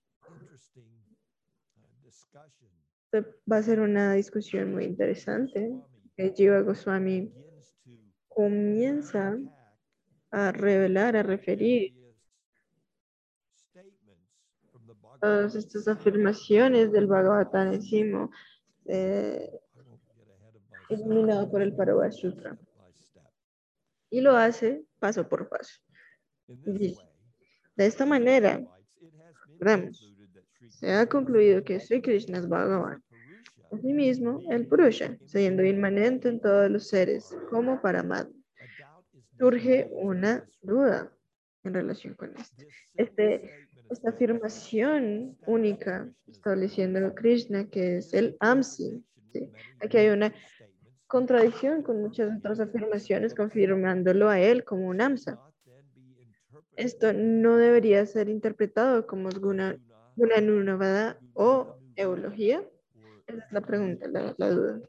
[3.12, 5.70] Esto va a ser una discusión muy interesante.
[6.16, 7.32] que Jiva Goswami
[8.28, 9.36] comienza
[10.30, 11.93] a revelar, a referir
[15.20, 17.78] todas estas afirmaciones del Bhagavatam
[18.86, 19.60] eh,
[20.88, 22.58] iluminado por el Paravash Sutra.
[24.10, 25.80] Y lo hace paso por paso.
[26.46, 28.62] De esta manera,
[29.48, 30.14] recordemos,
[30.70, 33.02] se ha concluido que Sri Krishna es Bhagavan.
[33.72, 38.32] Asimismo, el Purusha, siendo inmanente en todos los seres, como Paramatma.
[39.36, 41.12] Surge una duda
[41.64, 42.62] en relación con esto.
[42.94, 43.63] Este,
[43.94, 49.04] esta afirmación única estableciendo Krishna, que es el Amsi.
[49.80, 50.34] Aquí hay una
[51.06, 55.40] contradicción con muchas otras afirmaciones confirmándolo a él como un Amsa.
[56.76, 59.78] Esto no debería ser interpretado como Guna,
[60.16, 62.68] Gunanunavada o eulogía.
[63.28, 64.80] Esa es la pregunta, la, la duda.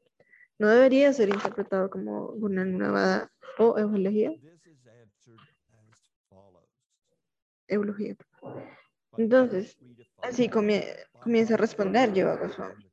[0.58, 4.34] No debería ser interpretado como Gunanunavada o eulogía.
[7.68, 8.16] Eulogía.
[9.18, 9.78] Entonces,
[10.22, 10.86] así comie-
[11.20, 12.90] comienza a responder Yoga Goswami.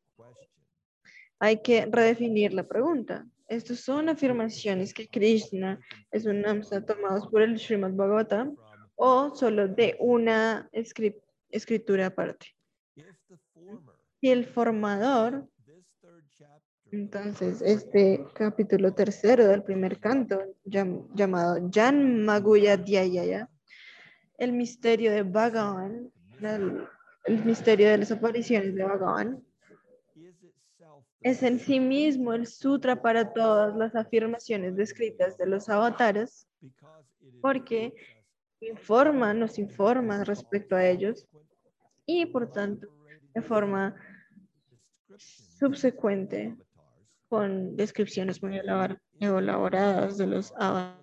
[1.38, 3.26] Hay que redefinir la pregunta.
[3.48, 5.78] Estos son afirmaciones que Krishna
[6.10, 8.56] es un namsa tomados por el Srimad Bhagavatam
[8.96, 12.46] o solo de una escri- escritura aparte.
[14.20, 15.48] Y el formador,
[16.92, 23.48] entonces, este capítulo tercero del primer canto, llam- llamado Jan Maguya Dhyayaya,
[24.42, 26.88] el misterio de Bhagavan, el,
[27.26, 29.40] el misterio de las apariciones de Bhagavan,
[31.20, 36.48] es en sí mismo el sutra para todas las afirmaciones descritas de los avatares,
[37.40, 37.94] porque
[38.60, 41.28] informa, nos informa respecto a ellos
[42.04, 42.88] y por tanto
[43.34, 43.94] de forma
[45.16, 46.56] subsecuente
[47.28, 51.01] con descripciones muy elabor- elaboradas de los avatares.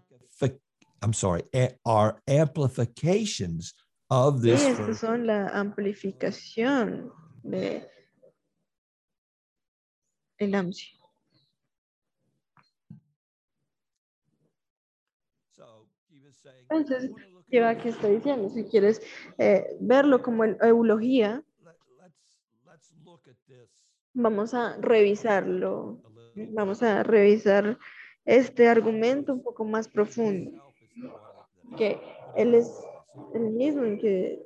[1.01, 3.73] I'm sorry, a- are amplifications
[4.09, 4.99] of this estas verse.
[4.99, 7.11] son la amplificación
[7.43, 7.87] de
[10.37, 10.97] el AMSI.
[16.69, 19.01] Entonces, "I wanna look at Lleva this aquí está diciendo, si quieres
[19.37, 21.43] eh, verlo como el- eulogía,
[24.13, 26.01] vamos a revisarlo.
[26.35, 27.77] Vamos a revisar
[28.25, 30.68] este argumento un poco más profundo,
[31.77, 31.99] que
[32.35, 32.71] él es
[33.33, 34.45] el mismo que,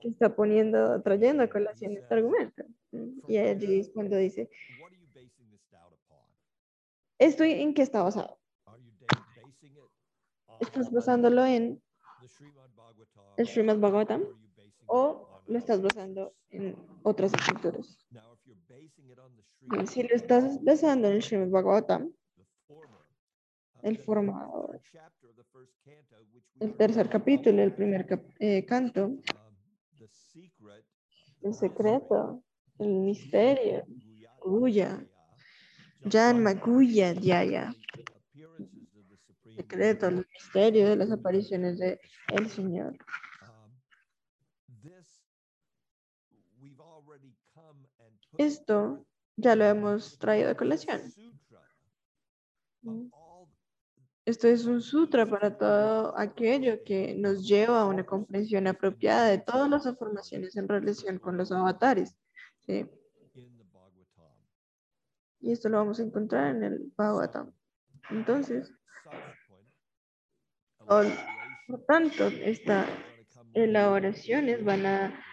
[0.00, 2.64] que está poniendo, trayendo a colación este argumento.
[3.26, 4.48] Y allí es cuando dice?
[7.18, 8.38] ¿esto en qué está basado?
[10.60, 11.82] ¿Estás basándolo en
[13.36, 14.22] el Srimad Bhagavatam
[14.86, 17.98] o lo estás basando en otras escrituras?
[19.86, 22.12] Si lo estás basando en el Srimad Bhagavatam,
[23.82, 24.80] el formador,
[26.60, 29.20] el tercer capítulo, el primer cap- eh, canto, um,
[31.42, 32.42] el secreto,
[32.78, 33.84] el misterio,
[34.44, 35.04] Guya,
[36.10, 37.76] Jan Maguya Supreme
[39.56, 42.96] secreto, el misterio de las apariciones de el Señor.
[43.42, 43.70] um,
[48.38, 51.10] Esto ya lo hemos traído a colación.
[51.10, 51.60] sutra
[52.86, 53.08] of Mm.
[53.12, 53.48] all
[54.26, 59.38] Esto es un sutra para todo aquello que nos lleva a una comprensión apropiada de
[59.38, 62.16] todas las informaciones en relación con los avatares.
[62.66, 62.86] Y
[65.52, 67.52] esto lo vamos a encontrar en el Bhagavatam.
[68.08, 68.72] Entonces,
[70.78, 71.34] elaboration
[71.66, 72.88] por tanto, estas
[73.52, 75.24] elaboraciones van a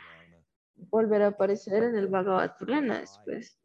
[0.75, 3.57] volver a aparecer en el Bhagavad Purana después.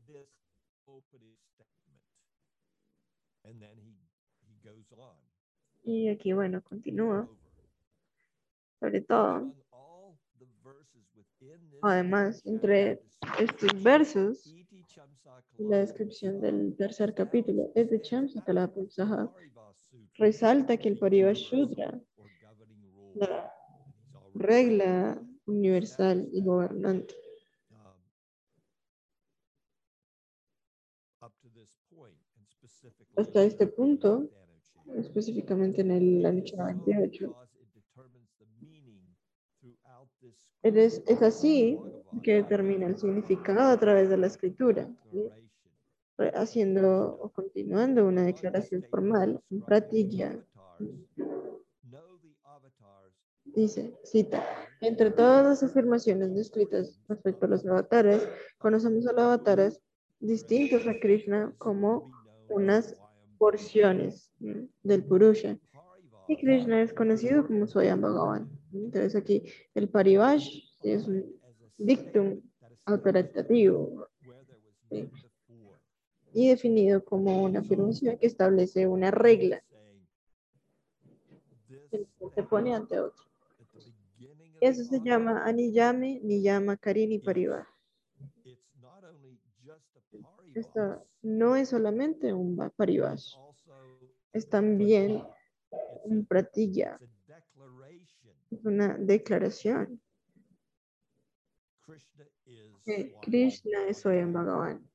[5.87, 7.29] Y aquí, bueno, continúa.
[8.81, 9.55] Sobre todo,
[11.81, 13.01] además, entre
[13.39, 14.53] estos versos,
[15.59, 19.33] la descripción del tercer capítulo es de Chamsakala Saha.
[19.33, 19.75] Sutra
[20.19, 22.03] Resalta que el Pariva rule.
[23.15, 23.53] la-
[24.35, 27.15] regla universal y gobernante.
[33.17, 34.29] Hasta este punto.
[34.95, 37.27] Específicamente en el It año is so 98.
[37.29, 39.01] because it determines the meaning
[39.61, 41.79] throughout this Es, es así
[42.23, 44.89] que determina el significado a través de la escritura,
[46.35, 50.43] haciendo o continuando una declaración formal, un pratilla,
[53.45, 54.43] dice, cita,
[54.81, 58.29] entre todas las afirmaciones descritas respecto a los avatares,
[58.59, 59.81] conocemos a los avatares
[60.21, 62.11] distintos a Krishna como
[62.49, 62.97] unas
[63.39, 64.33] porciones
[64.83, 65.59] del Purusha.
[66.29, 68.51] Y Krishna es conocido como Swayam Bhagavan.
[68.73, 71.25] Entonces aquí el Parivash es un
[71.79, 72.41] dictum
[72.85, 74.09] autoritativo
[76.33, 79.63] y definido como una afirmación que establece una regla
[81.91, 83.25] que se pone ante otro.
[84.61, 87.67] Eso se llama Aniyame, Niyama, Karini, Parivar.
[90.55, 93.35] Esto no es solamente un va- Parivash,
[94.33, 95.23] es también
[96.05, 96.99] un pratilla,
[98.51, 100.01] es una declaración.
[102.85, 104.89] Que Krishna es Swayam Bhagavan.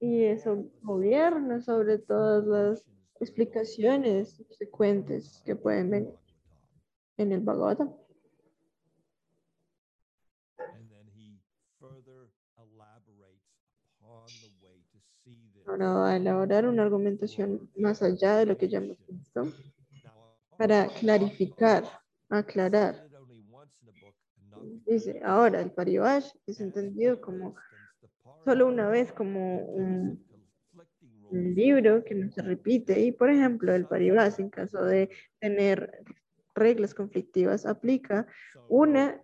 [0.00, 2.86] Y eso gobierna sobre todas las
[3.20, 6.14] explicaciones subsecuentes que pueden venir
[7.18, 7.94] en el Bhagavatam.
[15.72, 15.88] See this.
[15.88, 19.52] Ahora va a elaborar una argumentación más allá de lo que ya hemos visto
[20.58, 21.84] para clarificar,
[22.28, 23.08] aclarar.
[24.86, 27.54] Dice, ahora el Parivash es entendido como
[28.44, 30.24] solo una vez como un,
[31.30, 35.10] un libro que no se repite y por ejemplo el Parivash en caso de
[35.40, 36.04] tener
[36.54, 38.26] reglas conflictivas aplica
[38.68, 39.20] una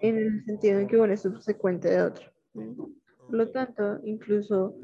[0.00, 2.32] en el sentido en que una es subsecuente de otra.
[2.52, 4.78] Por lo tanto, incluso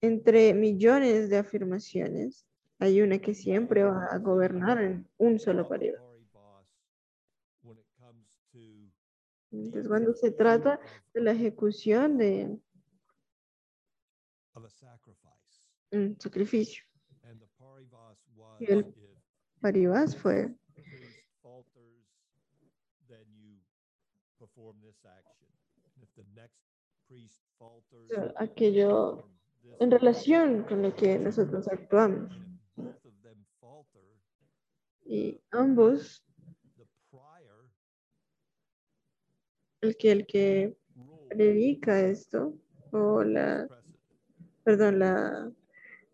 [0.00, 2.46] entre millones de afirmaciones,
[2.78, 6.00] hay una que siempre va a gobernar en un solo Parivash.
[9.52, 10.80] Entonces, cuando se trata
[11.12, 12.56] de la ejecución de
[15.92, 16.84] un sacrificio,
[18.60, 18.94] Y el
[19.60, 20.54] Parivas fue
[28.36, 29.28] aquello
[29.78, 32.32] en relación con lo que nosotros actuamos.
[35.04, 36.24] Y ambos,
[39.80, 40.76] el que, el que
[41.28, 42.54] predica esto,
[42.92, 43.66] o la,
[44.64, 45.50] perdón, la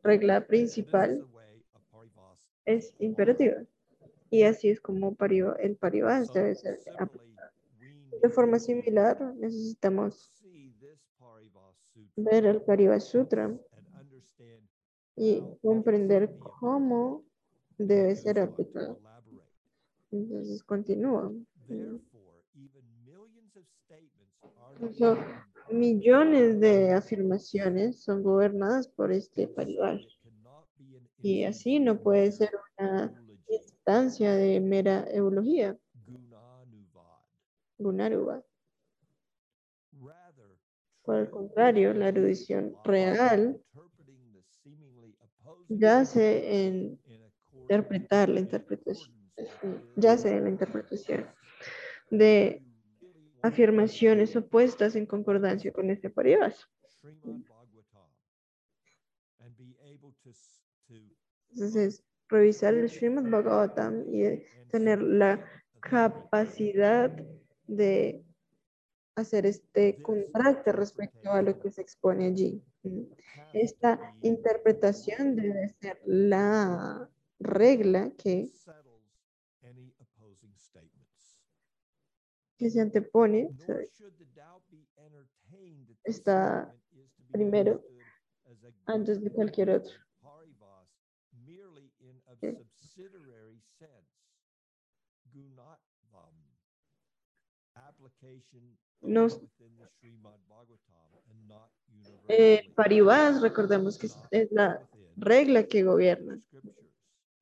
[0.03, 1.27] regla principal
[2.65, 3.57] es imperativa.
[4.31, 7.53] Y así es como pariva- el Parivas So, debe ser aplicado.
[8.23, 13.55] De forma similar, necesitamos see this Parivas Sutra ver el Parivas Sutra
[15.17, 17.25] y comprender cómo
[17.79, 18.99] debe ser aplicado.
[20.11, 21.33] Entonces continúa.
[24.79, 30.01] Determined millones de afirmaciones son gobernadas por este Parivar.
[31.23, 33.12] Y así no puede ser una
[33.49, 35.77] instancia de mera eulogía,
[37.79, 38.43] gunanuvad.
[41.07, 43.61] Por el contrario, la erudición real
[45.69, 47.01] yace en
[47.53, 49.15] interpretar la in interpretación,
[49.95, 51.27] yace en la interpretación
[52.11, 52.63] de
[53.43, 56.67] afirmaciones opuestas en concordancia con este Parivas.
[56.89, 58.11] Srimad Bhagavatam
[59.39, 60.95] and be able to, s- to
[61.53, 65.45] Entonces, revisar el Srimad Bhagavatam y tener la
[65.81, 67.11] capacidad
[67.69, 68.25] de
[69.17, 72.62] hacer este contraste respecto a lo que se expone allí.
[73.53, 77.09] Esta interpretación debe ser la
[77.41, 78.53] regla que,
[82.59, 83.51] que se antepone
[86.05, 86.73] está
[87.33, 87.83] primero
[88.85, 89.93] antes de cualquier otro.
[98.47, 99.36] parivas merely in a Sí.
[99.36, 99.47] subsidiary sense.
[99.47, 99.47] Gunatvam.
[99.47, 101.70] Application No- within the Srimad Bhagavatam and not
[102.28, 102.72] Eh.
[102.74, 104.80] Parivas, recordemos que es- la
[105.16, 106.40] regla que gobierna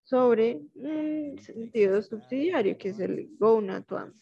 [0.03, 4.13] sobre un sentido subsidiario, que es el Gaunatvam,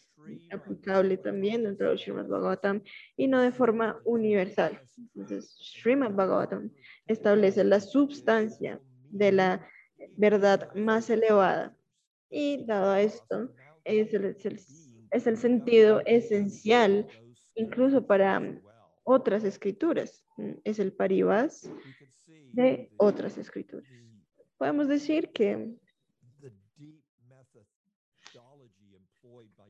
[0.51, 2.81] aplicable también dentro del Srimad Bhagavatam
[3.17, 4.79] y no de forma universal.
[5.13, 6.71] Entonces, Srimad Bhagavatam
[7.07, 8.79] establece la substancia
[9.11, 9.67] de la
[10.17, 11.75] verdad más elevada
[12.35, 13.53] Y dado a esto,
[13.83, 14.59] es el, es el-
[15.11, 17.05] es el sentido esencial
[17.55, 18.59] incluso para
[19.03, 20.25] otras escrituras.
[20.37, 21.69] Mm, Es el paribas
[22.53, 23.89] de otras escrituras.
[24.57, 25.75] Podemos decir que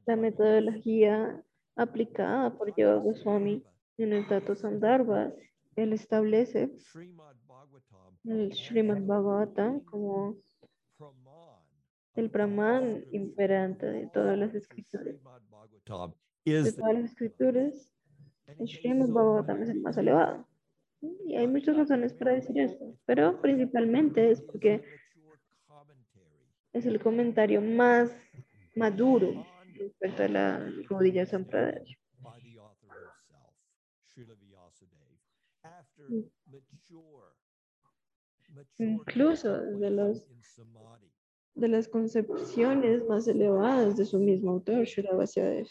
[0.06, 1.44] la metodología
[1.76, 3.64] aplicada por Yoga Goswami
[3.98, 5.34] en el Tato Sandarbha,
[5.76, 6.72] él establece
[8.26, 10.38] el Srimad Bhagavatam como
[12.16, 15.16] el Brahman imperante de todas las escrituras.
[16.46, 17.90] De todas las escrituras,
[18.60, 20.48] el Srimad Bhagavatam es el más elevado.
[21.02, 24.84] Y hay muchas razones para decir esto, pero principalmente es porque
[26.74, 28.12] es el comentario más
[28.76, 31.98] maduro respecto a la Gaudiya Sampradaya.
[38.78, 40.28] Incluso de los-
[41.56, 45.68] De las concepciones más elevadas de su mismo autor, Srila Vyasadeva.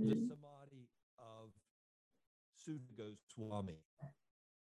[0.00, 0.28] From the Mm.
[0.28, 0.88] samadhi
[1.18, 1.52] of
[2.56, 3.78] Sutta Goswami.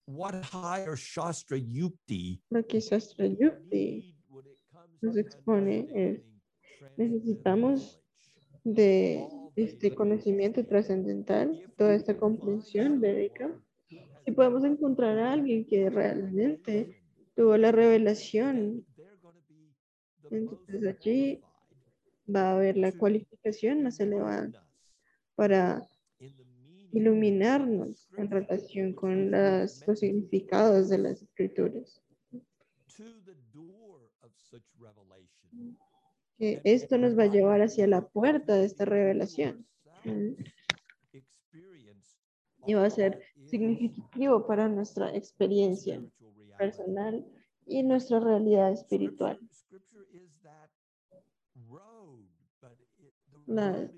[0.06, 2.40] What higher Shastra Yukti
[2.80, 4.14] Shastra Yukti
[5.02, 6.22] nos expone es,
[6.96, 8.00] necesitamos
[8.64, 13.50] de este conocimiento trascendental, toda esta comprensión védica,
[14.24, 17.02] si podemos encontrar a alguien que realmente
[17.34, 18.86] tuvo la revelación,
[20.30, 21.42] entonces allí
[22.34, 24.67] va a haber la cualificación más elevada
[25.38, 25.88] para
[26.90, 32.02] iluminarnos en relación con las- los significados de las escrituras.
[36.38, 39.64] Que esto nos va a llevar hacia la puerta de esta revelación.
[40.04, 40.34] Mm.
[42.66, 46.02] Y va a ser significativo para nuestra experiencia
[46.58, 47.24] personal
[47.64, 49.38] y nuestra realidad espiritual.
[53.46, 53.88] La-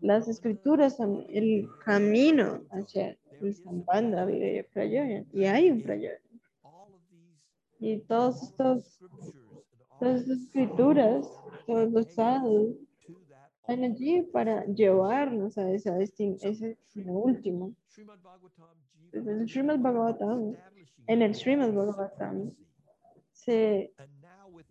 [0.00, 5.26] Las escrituras son el camino hacia el Prayoyan.
[5.32, 6.18] Y hay un Prayoyan.
[7.80, 8.98] Y todos estos,
[9.98, 11.26] todas estas escrituras,
[11.66, 12.76] todos los sadhus,
[13.60, 17.74] están allí para llevarnos a esa destin- ese destino último.
[19.12, 20.54] Entonces, el Srimad Bhagavatam,
[21.06, 22.52] en el Srimad Bhagavatam,
[23.32, 23.92] se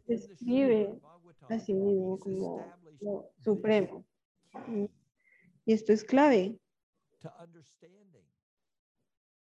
[0.07, 0.99] describe
[1.49, 2.63] a sí mismo como
[3.01, 4.05] lo supremo.
[5.65, 6.59] Y esto es clave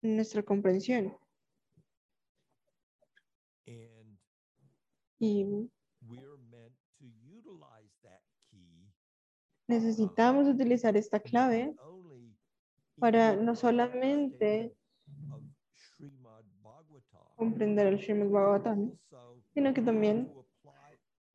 [0.02, 1.18] en nuestra comprensión.
[5.20, 5.46] Y
[9.68, 12.36] necesitamos utilizar esta clave only
[13.00, 14.76] para no solamente
[17.36, 18.98] comprender el Srimad Bhagavatam,
[19.54, 20.32] sino que también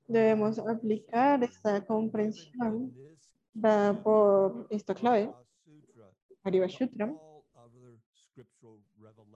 [0.09, 2.92] debemos aplicar esta comprensión
[4.02, 5.32] por esta clave,
[6.42, 7.14] Hariva Sutra,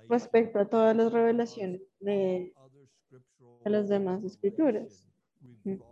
[0.08, 2.52] respecto a todas las revelaciones de,
[3.64, 5.08] de las demás escrituras.
[5.64, 5.82] Purana.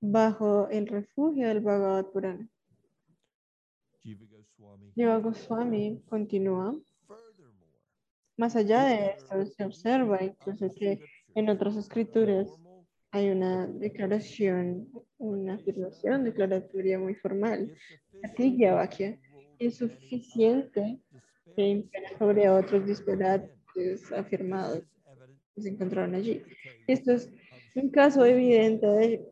[0.00, 2.48] bajo el refugio del Bhagavad Purana.
[4.94, 6.74] Jiva Goswami continúa.
[8.38, 11.00] Más allá de esto, se observa incluso que
[11.34, 12.48] en otras escrituras
[13.10, 17.74] hay una declaración, una afirmación declaratoria muy formal.
[18.22, 19.18] Atigya Vakya
[19.58, 21.00] es suficiente
[21.56, 24.84] que impera sobre otros disparates afirmados
[25.56, 26.40] que se encontraron allí.
[26.86, 27.32] Esto es
[27.74, 29.28] un caso evidente de,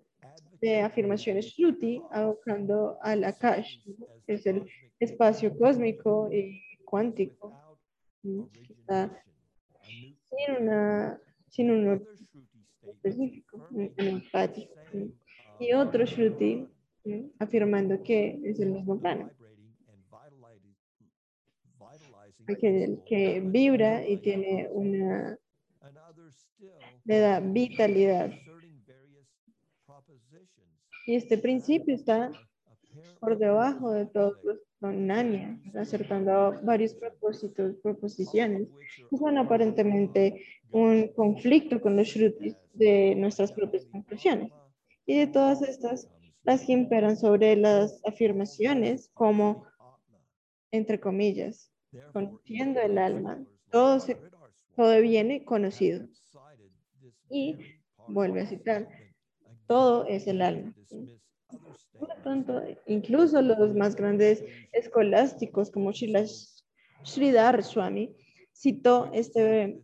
[0.61, 3.85] de afirmaciones Shruti abocando al Akash,
[4.27, 4.67] que es el
[4.99, 7.66] espacio cósmico y cuántico,
[8.68, 9.22] está
[9.83, 12.07] sin, una, sin un
[12.83, 14.74] específico, enfático.
[15.59, 16.68] Y otro Shruti
[17.05, 17.31] ¿no?
[17.39, 19.31] afirmando que es el mismo plano,
[22.61, 25.39] que, que vibra y tiene una,
[27.05, 28.31] le da vitalidad.
[31.07, 32.31] Y este principio está
[33.20, 38.68] por debajo de todos los son Nanya, acertando a varios propósitos, proposiciones,
[39.11, 44.53] que son aparentemente un conflicto con los shrutis de nuestras propias conclusiones.
[45.05, 46.09] Y de todas estas,
[46.45, 49.66] las que imperan sobre las afirmaciones como,
[50.70, 51.72] entre comillas,
[52.12, 53.99] conociendo el alma, todo,
[54.76, 56.07] todo viene conocido.
[57.28, 57.59] Y
[58.07, 58.89] vuelve a citar,
[59.66, 60.74] todo es el alma.
[61.99, 68.14] Por lo tanto, incluso los más grandes escolásticos como Sridhar Swami
[68.53, 69.82] citó este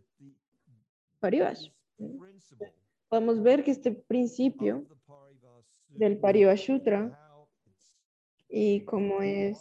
[1.19, 1.69] Parivash.
[3.07, 4.85] Podemos ver que este principio
[5.87, 7.19] del Parivashutra
[8.49, 9.59] y cómo es,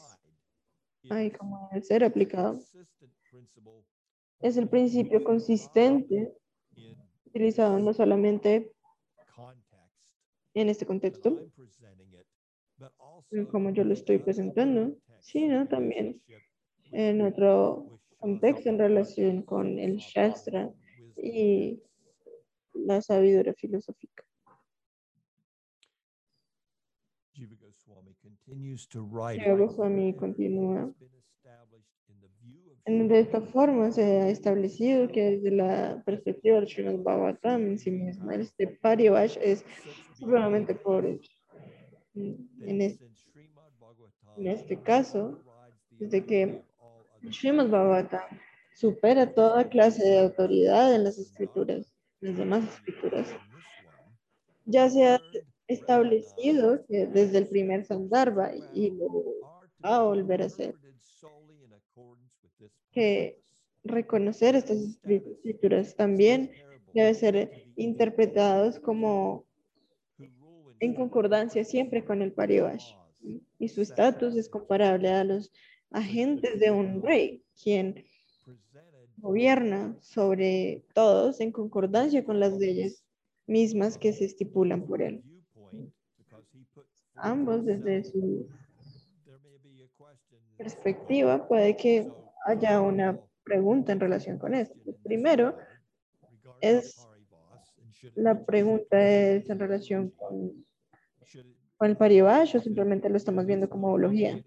[1.11, 2.59] ay, cómo debe ser aplicado
[4.42, 6.34] es el principio consistente
[7.26, 8.72] utilizado no solamente
[10.55, 11.48] en este contexto,
[13.51, 16.20] como yo lo estoy presentando, sino también
[16.93, 20.70] en otro contexto en relación con el Shastra
[21.16, 21.80] y
[22.74, 24.24] la sabiduría filosófica.
[29.45, 30.93] Jiva Goswami continúa.
[32.85, 37.91] De esta forma se ha establecido que desde la perspectiva del Srimad Bhagavatam en sí
[37.93, 39.64] misma, este Parivash es
[40.18, 41.20] supremamente pobre.
[42.14, 42.99] En, es-
[44.37, 45.39] en este caso,
[45.91, 46.62] desde que
[47.30, 48.39] Srimad Bhagavatam
[48.74, 53.28] supera toda clase de autoridad en las escrituras, las demás escrituras,
[54.64, 55.20] ya se ha
[55.66, 59.09] establecido que desde el primer Sandarbha y lo
[59.85, 60.74] va a volver a hacer,
[62.93, 63.39] que
[63.85, 66.51] reconocer estas escrituras también
[66.95, 69.47] debe ser interpretados como
[70.78, 72.95] en concordancia siempre con el Parivash.
[73.59, 75.53] Y su estatus es comparable a los
[75.91, 78.05] agentes de un rey, quien
[79.18, 83.05] gobierna sobre todos en concordancia con las leyes
[83.47, 85.23] mismas que se estipulan por él.
[87.14, 88.49] Ambos desde su
[90.57, 92.11] perspectiva puede que
[92.47, 94.77] haya una pregunta en relación con esto.
[95.03, 95.57] Primero,
[96.61, 97.07] es
[98.14, 100.64] la pregunta es en relación con,
[101.83, 104.41] con el Parivash o simplemente lo estamos viendo como eulogía.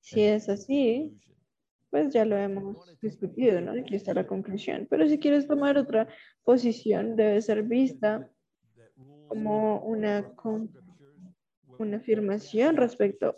[0.00, 1.18] Si es así,
[1.88, 3.72] pues ya lo hemos discutido, ¿no?
[3.72, 4.86] Aquí está la conclusión.
[4.90, 6.06] Pero si quieres tomar otra
[6.42, 8.30] posición, debe ser vista
[9.28, 10.34] como una,
[11.78, 13.34] una afirmación respecto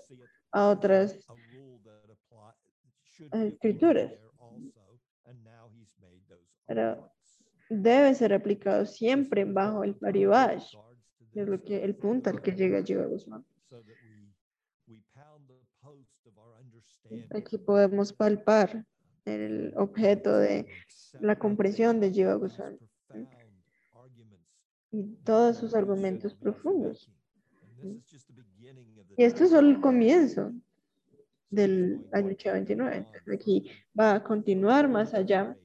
[0.50, 1.16] a otras
[3.30, 4.12] escrituras.
[6.66, 7.15] Pero
[7.68, 10.74] debe ser aplicado siempre bajo el Parivash,
[11.34, 13.44] es lo que, el punto al que llega Jiva Goswami.
[17.30, 18.84] Aquí podemos palpar
[19.24, 20.66] el objeto de
[21.20, 22.78] la comprensión de Jiva Goswami
[24.90, 27.12] y todos sus argumentos profundos.
[29.16, 30.52] Y esto es solo el comienzo
[31.50, 32.96] del año 29.
[32.96, 35.56] Entonces, aquí va a continuar más allá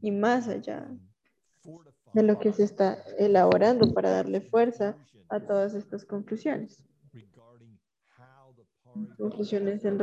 [0.00, 0.90] y más allá
[2.14, 4.96] de lo que se está elaborando para darle fuerza
[5.28, 6.82] a todas estas conclusiones.
[9.18, 10.00] Conclusiones en,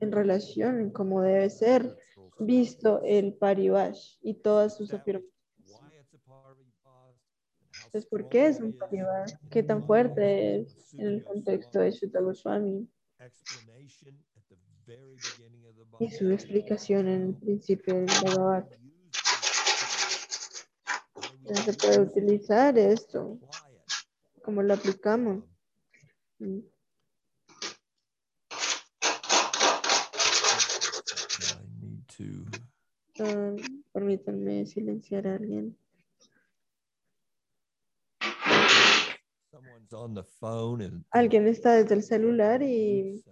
[0.00, 1.96] en relación en cómo debe ser
[2.40, 5.30] visto el Parivash y todas sus afirmaciones.
[7.86, 9.34] Entonces, ¿por qué es un Parivash?
[9.50, 12.88] ¿Qué tan fuerte es en el contexto de Sutta Goswami?
[16.00, 18.64] Y su explicación en el principio del Bhagavad.
[21.54, 23.38] Se puede utilizar esto,
[24.42, 25.44] como lo aplicamos.
[26.38, 26.60] Mm.
[33.92, 35.76] Permítanme silenciar a alguien.
[39.50, 41.04] Someone's on the phone and.
[41.10, 43.24] Alguien está desde el celular y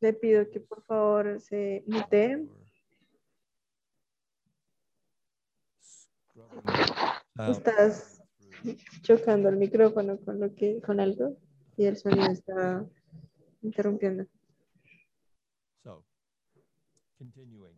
[0.00, 2.48] le pido que por favor se mutee.
[7.48, 8.22] Estás
[9.02, 11.36] chocando el micrófono con lo que con algo
[11.76, 12.86] y el sonido está
[13.62, 14.26] interrumpiendo.
[15.82, 16.04] So,
[17.18, 17.76] continuing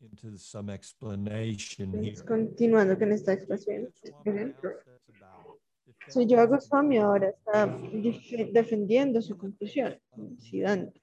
[0.00, 1.98] into some explanation here.
[1.98, 3.92] Entonces, continuando con esta expresión,
[4.24, 4.70] por ejemplo,
[6.08, 7.66] Soy Soy yo Goswami ahora está
[8.52, 9.98] defendiendo su conclusión,
[10.38, 11.00] Siddhanta,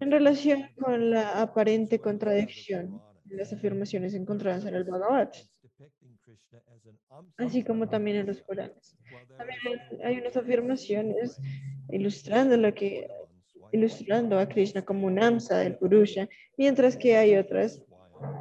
[0.00, 3.00] en relación con la aparente contradicción
[3.30, 5.30] las afirmaciones encontradas en el Bhagavad,
[7.36, 8.96] así como también en los Puranas.
[9.36, 9.58] También
[10.04, 11.38] hay unas afirmaciones
[11.90, 13.08] ilustrando lo que
[13.72, 17.82] ilustrando a Krishna como un amsa del Purusha, mientras que hay otras,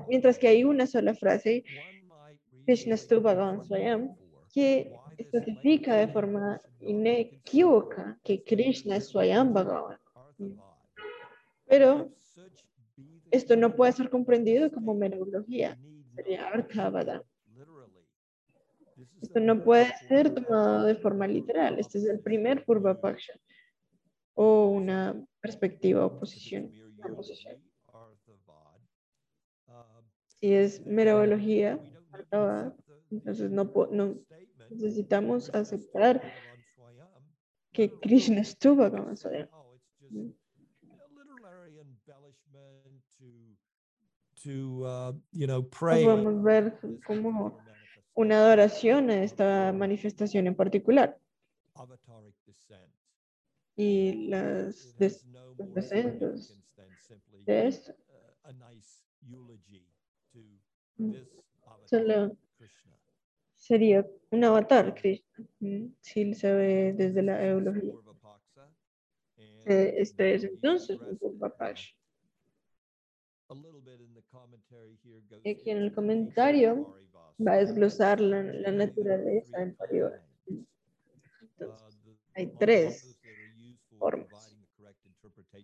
[0.08, 1.64] mientras que hay una sola frase,
[2.66, 4.16] Krishna Stu Bhagavan Swayam,
[4.54, 9.98] que especifica de forma inequívoca que Krishna es Swayam Bhagavan.
[11.66, 12.12] Pero
[13.34, 15.76] esto no puede ser comprendido como menología,
[16.16, 17.24] sería Arthavada.
[19.24, 21.80] Esto no puede ser tomado de forma literal.
[21.80, 23.34] Este es el primer Purva Paksha.
[24.36, 26.72] o una perspectiva o posición.
[26.98, 27.58] una posición.
[30.40, 30.84] Si es
[32.12, 32.76] Artavad,
[33.10, 34.20] entonces no, no
[34.70, 36.22] necesitamos aceptar
[37.72, 39.50] que Krishna estuvo con Swayam.
[44.44, 46.04] To, uh, you know, No pray.
[46.04, 46.78] podemos ver
[47.08, 47.58] como
[48.16, 51.18] una adoración a esta manifestación en particular.
[51.76, 52.92] avataric descent.
[53.76, 56.62] Y las des- los descensos
[57.46, 59.88] de esto uh, a nice eulogy
[60.32, 60.40] to
[60.98, 61.12] Mm.
[61.12, 61.28] this
[61.66, 62.96] avatar solo Krishna.
[63.56, 65.48] sería un avatar Krishna.
[66.02, 67.94] Si se ve desde la eulogía.
[69.66, 71.96] Eh, Este es entonces un addressed
[75.46, 76.96] aquí en el comentario
[77.46, 79.76] va a desglosar la, la naturaleza del.
[81.58, 83.20] Entonces, Uh, hay tres
[83.98, 84.58] formas.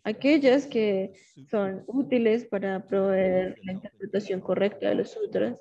[0.04, 1.12] Aquellas que
[1.50, 5.60] son útiles para proveer la interpretación correcta de los sutras,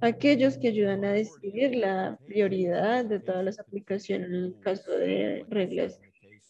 [0.00, 5.44] aquellos que ayudan a describir la prioridad de todas las aplicaciones en el caso de
[5.48, 6.00] reglas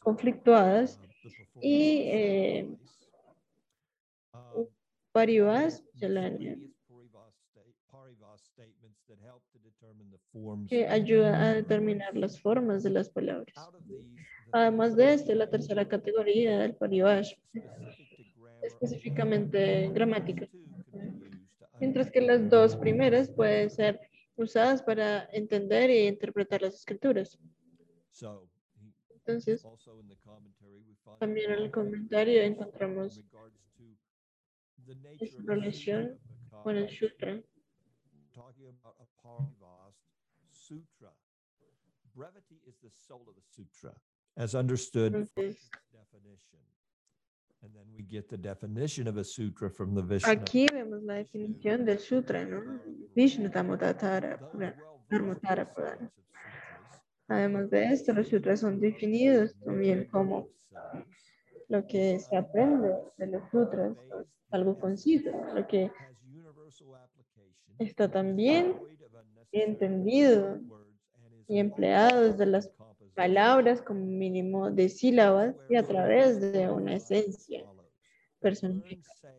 [0.01, 1.01] conflictuadas
[1.61, 2.69] y eh,
[5.15, 6.57] parivas yalanya,
[10.69, 13.55] que ayuda a determinar las formas de las palabras.
[14.51, 17.33] Además de esto, la tercera categoría del parivash,
[18.63, 20.49] específicamente gramática,
[21.79, 24.01] mientras que las dos primeras pueden ser
[24.35, 27.39] usadas para entender e interpretar las escrituras.
[29.11, 29.65] Entonces,
[31.21, 33.23] también en el comentario encontramos
[35.21, 36.19] esa relación
[36.63, 37.41] con el sutra.
[38.35, 40.03] talking about a Parivast
[40.51, 41.11] Sutra.
[42.15, 43.93] Brevity is the soul of the sutra,
[44.37, 46.61] as understood Entonces, definition.
[47.63, 50.31] And then we get the definition of a sutra from the Vishnu.
[50.31, 52.81] aquí vemos la definición del sutra, ¿no?
[53.15, 54.39] Vishnu Purana.
[55.11, 56.13] Dharmatara Purana.
[57.29, 60.49] Además de esto, los sutras son definidos también como
[61.69, 65.91] lo que se aprende de los sutras, es algo conciso, lo que
[67.79, 68.75] está también
[69.53, 70.61] entendido
[71.49, 72.71] y empleado desde las
[73.15, 77.65] palabras como mínimo de sílabas y a través de una esencia
[78.41, 79.35] personificada.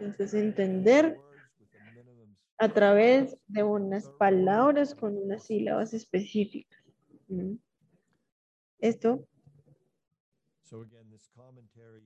[0.00, 1.18] Entonces, entender
[2.58, 6.78] a través de unas palabras con unas sílabas específicas.
[7.28, 7.54] ¿Mm?
[8.80, 9.26] Esto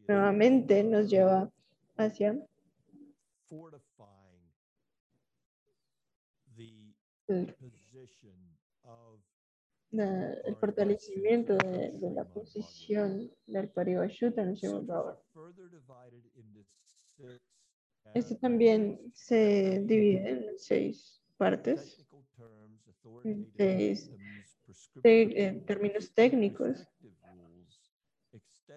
[0.09, 1.51] nuevamente nos lleva
[1.97, 2.35] hacia
[7.29, 7.57] el,
[9.91, 15.19] la- fortalecimiento de, de la posición del Parivashuta en el segundo ahora.
[18.15, 22.07] Esto también se divide en seis partes,
[23.57, 24.11] seis
[24.95, 26.87] rules, términos técnicos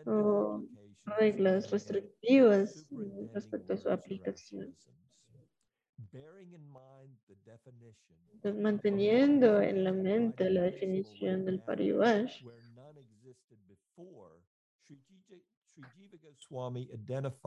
[0.05, 0.63] o
[1.05, 4.75] reglas restrictivas superintending respecto a su aplicación.
[8.53, 12.43] manteniendo en la mente la definición del Parivash,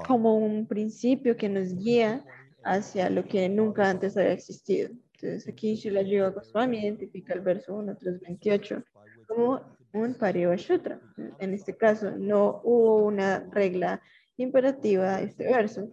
[0.06, 2.24] como un principio que nos guía
[2.64, 4.90] hacia lo que nunca antes había existido.
[5.20, 8.84] Entonces aquí Srila Jiva Goswami identifica el verso 1, 328
[9.26, 9.60] como
[9.92, 11.00] un Parivashutra.
[11.40, 14.00] En este caso no hubo una regla
[14.36, 15.90] imperativa a este verso,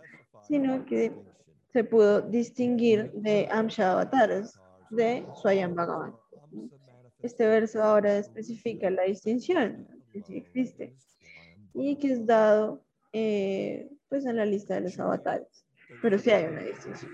[0.47, 1.11] sino que
[1.73, 4.59] se pudo distinguir de Amsha Avataras,
[4.91, 6.13] de Swayam Bhagavan.
[7.23, 10.95] Este verso ahora especifica la distinción que sí existe
[11.73, 15.65] y que es dado eh, pues en la lista de los avatares.
[16.01, 17.11] Pero sí hay una distinción.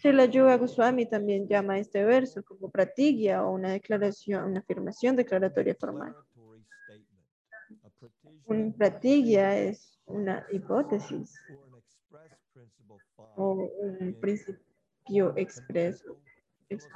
[0.00, 5.74] Srila Yuga Goswami también llama este verso como pratigya o una declaración, una afirmación declaratoria
[5.74, 6.14] formal.
[8.46, 11.34] Un pratigya es una hipótesis
[13.36, 16.16] o un principio expreso,
[16.68, 16.88] ex-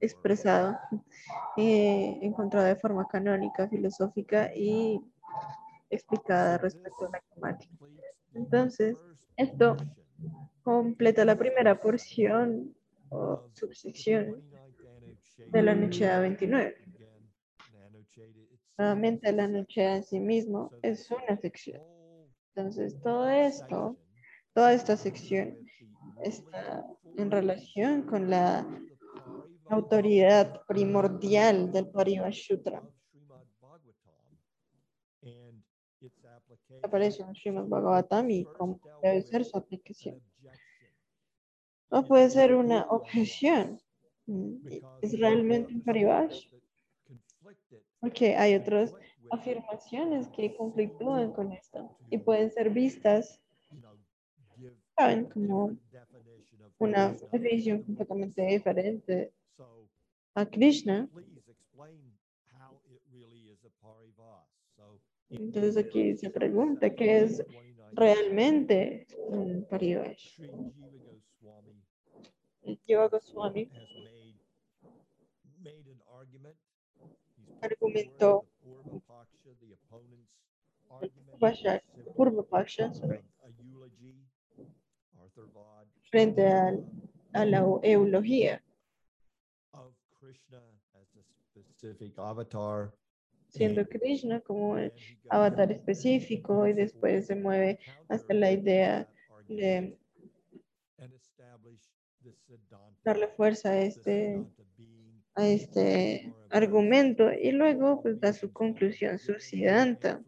[0.00, 0.78] expresado,
[1.56, 5.00] eh, encontrado de forma canónica, filosófica y
[5.88, 7.74] explicada respecto a la gramática.
[8.34, 8.96] Entonces,
[9.36, 9.76] esto
[10.62, 12.74] completa la primera porción
[13.08, 14.42] o subsección
[15.48, 16.76] de la Nucheda 29.
[18.78, 21.82] Nuevamente, la Nucheda en sí mismo es una sección.
[22.54, 23.98] Entonces, todo esto,
[24.54, 25.56] toda esta sección
[26.22, 26.86] está
[27.16, 28.66] en relación con la
[29.68, 32.82] autoridad primordial del Parivashutra.
[36.82, 40.20] Aparece en Srimad Bhagavatam y cómo debe ser su aplicación.
[41.90, 43.80] It puede ser una objeción.
[44.26, 44.54] Mm,
[45.02, 46.48] ¿Es realmente un conflicted-
[48.00, 48.94] Porque hay otras
[49.30, 53.40] afirmaciones que conflictúan con esto y pueden ser vistas,
[54.96, 55.76] saben, como
[56.78, 59.32] una definición completamente diferente
[60.34, 61.08] a Krishna.
[65.28, 67.44] Entonces aquí se pregunta qué es
[67.92, 70.40] realmente un Parivash.
[71.40, 74.34] Jiva Goswami Jiva Goswami has made,
[75.64, 76.54] made an argument.
[77.36, 78.44] He's put Argumentó.
[82.16, 82.90] Purva Paksha,
[86.10, 86.84] frente al-
[87.34, 88.60] a la eulogía,
[89.72, 90.58] of Krishna
[90.94, 91.22] as a
[91.62, 92.92] specific avatar.
[93.48, 94.92] siendo Krishna como el
[95.30, 97.78] avatar específico y después se mueve
[98.08, 99.08] hasta la idea
[99.48, 99.96] de
[100.98, 102.09] and establish the Siddhanta,
[103.02, 104.44] darle fuerza a este,
[105.34, 110.22] a este argumento y luego pues da su conclusión, su siddhanta.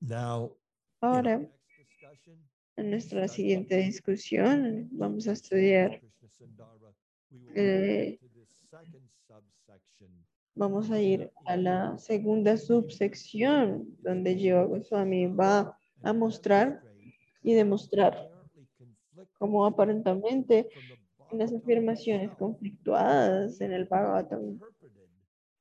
[0.00, 0.56] Now,
[1.02, 1.48] in Ahora,
[2.76, 6.00] en nuestra siguiente discusión, vamos a estudiar,
[7.54, 8.18] eh,
[10.54, 16.87] vamos a ir a la segunda subsección donde Jiva Goswami va a mostrar
[17.48, 18.30] y demostrar
[19.38, 20.68] cómo aparentemente
[21.32, 24.60] Bhagavatam afirmaciones conflictuadas en el Bhagavatam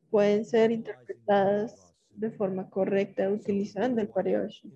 [0.10, 4.74] pueden ser interpretadas de forma correcta utilizando el application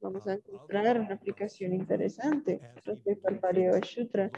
[0.00, 4.32] Vamos a encontrar una aplicación interesante respecto al look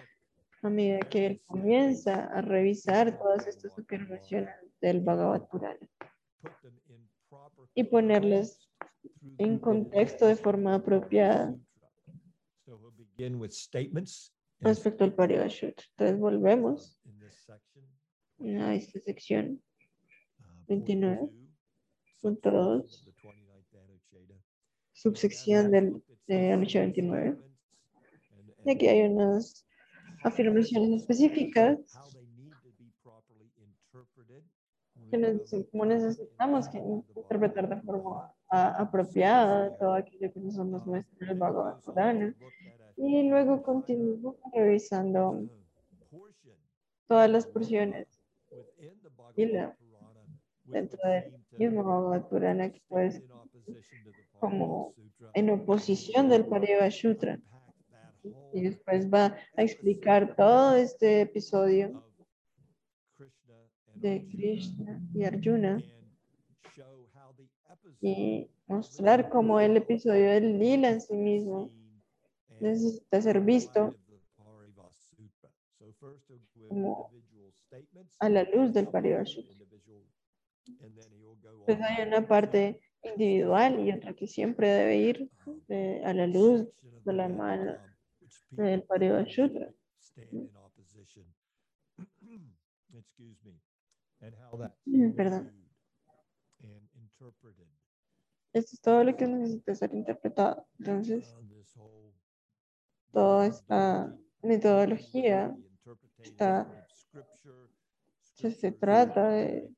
[0.62, 4.50] a medida que él comienza a revisar todas estas afirmaciones
[4.80, 5.88] del Bhagavad Purana
[7.74, 8.70] y ponerles
[9.38, 11.54] en contexto de forma apropiada
[14.60, 15.84] respecto al Parivashutra.
[15.90, 16.98] Entonces volvemos
[18.40, 19.62] a esta sección
[20.40, 21.28] uh, 29,
[22.20, 24.34] point two, punto subsection of dos, the 29th Anucheta.
[24.92, 27.38] subsección del, de Anushya 29.
[28.64, 29.66] Y aquí hay unas
[30.24, 31.78] afirmaciones específicas
[35.10, 41.30] que como necesitamos que interpretar de forma ah, apropiada todo aquello que nos nos muestra
[41.30, 42.34] el Bhagavad Purana.
[42.96, 45.48] Y luego continuamos revisando
[47.06, 48.08] todas las porciones
[49.36, 49.76] Lila,
[50.64, 53.22] dentro del mismo Bhagavad Purana que pues
[54.38, 54.94] como
[55.34, 57.38] en oposición del Parivashutra.
[58.52, 62.05] Y después va a explicar todo este episodio
[64.00, 65.82] de Krishna y Arjuna
[68.00, 71.70] y mostrar cómo el episodio del lila en sí mismo
[72.60, 73.96] necesita ser visto
[76.68, 77.10] como
[78.18, 79.54] a la luz del Parivashutra.
[81.64, 85.30] Pues hay una parte individual y otra que siempre debe ir
[85.68, 86.68] eh, a la luz
[87.04, 87.76] de la mano
[88.50, 89.70] del Parivashutra.
[95.14, 95.52] perdón.
[96.62, 97.66] and interpreted.
[98.52, 100.66] Esto es todo lo que necesita ser interpretado.
[100.78, 101.34] Entonces,
[101.76, 102.12] Uh,
[103.12, 105.56] toda esta metodología
[106.22, 106.86] está-
[108.20, 109.70] se, se trata de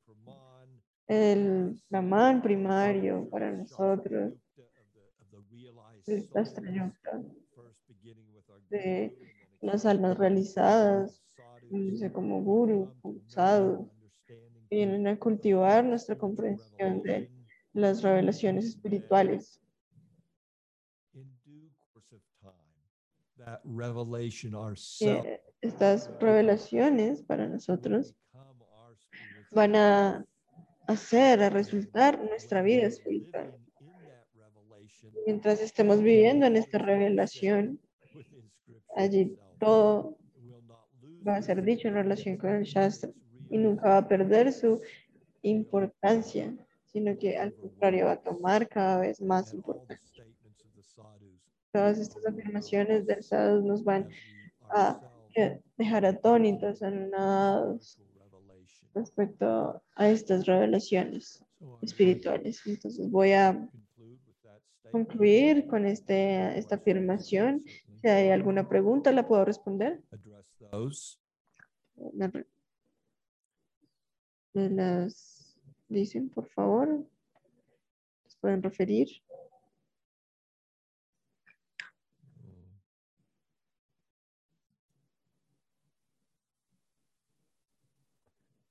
[1.07, 4.35] el Brahman primario para nosotros,
[6.33, 7.23] Tastrayukta,
[8.71, 9.17] de
[9.61, 11.23] las almas realizadas,
[12.13, 13.91] como guru, como sadhu,
[14.71, 17.31] vienen a cultivar nuestra comprensión de
[17.73, 19.61] las revelaciones espirituales.
[25.01, 28.15] Eh, estas revelaciones para nosotros
[29.53, 30.27] van a
[30.87, 33.57] hacer, a resultar nuestra vida espiritual.
[35.27, 37.81] Mientras estemos viviendo en esta revelación,
[38.97, 40.19] allí todo
[41.27, 43.11] va a ser dicho en relación con el Shastra
[43.51, 44.81] y nunca va a perder su
[45.43, 50.27] importancia, sino que al contrario va a tomar cada vez más importancia.
[51.73, 54.09] Todas estas afirmaciones del sadhu nos van
[54.71, 55.01] a
[55.77, 57.99] dejar atónitos, anonadados
[58.95, 61.45] respecto a estas revelaciones
[61.83, 62.61] espirituales.
[62.67, 63.69] Entonces voy a
[64.91, 67.63] concluir con este, esta afirmación.
[68.01, 70.03] Si hay alguna pregunta, la puedo responder.
[74.55, 77.07] Me, las dicen, por favor.
[78.25, 79.09] ¿Les pueden referir?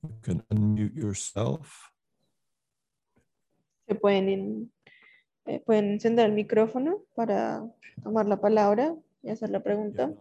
[0.01, 1.91] You can unmute yourself.
[3.87, 4.71] Se pueden,
[5.45, 7.63] eh, pueden encender el micrófono para
[8.03, 10.13] tomar la palabra y hacer la pregunta.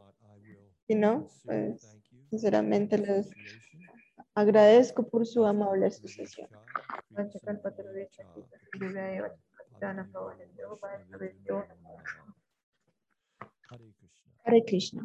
[0.87, 1.99] Si no, pues,
[2.31, 3.31] sinceramente les.
[4.36, 6.50] agradezco por su amable Through asociación.
[6.50, 6.58] Cha,
[7.08, 8.24] through Vanchakal Sangha Patraveta, Cha,
[8.74, 9.32] Kirivaya,
[9.80, 11.66] Dana Padme Bhavana, Hum, Yoga, Vishnu Praveto.
[11.68, 12.34] Namo Namaha.
[13.70, 14.32] Hare Krishna.
[14.46, 15.04] Hare Krishna.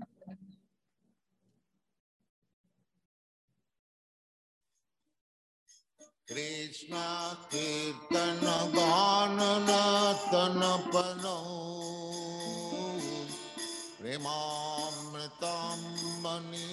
[6.26, 7.00] Krishna
[7.50, 8.40] कीर्तन
[8.74, 10.62] गान नतन
[10.94, 11.36] पनो
[13.98, 15.84] प्रेमामृतम
[16.24, 16.66] बनी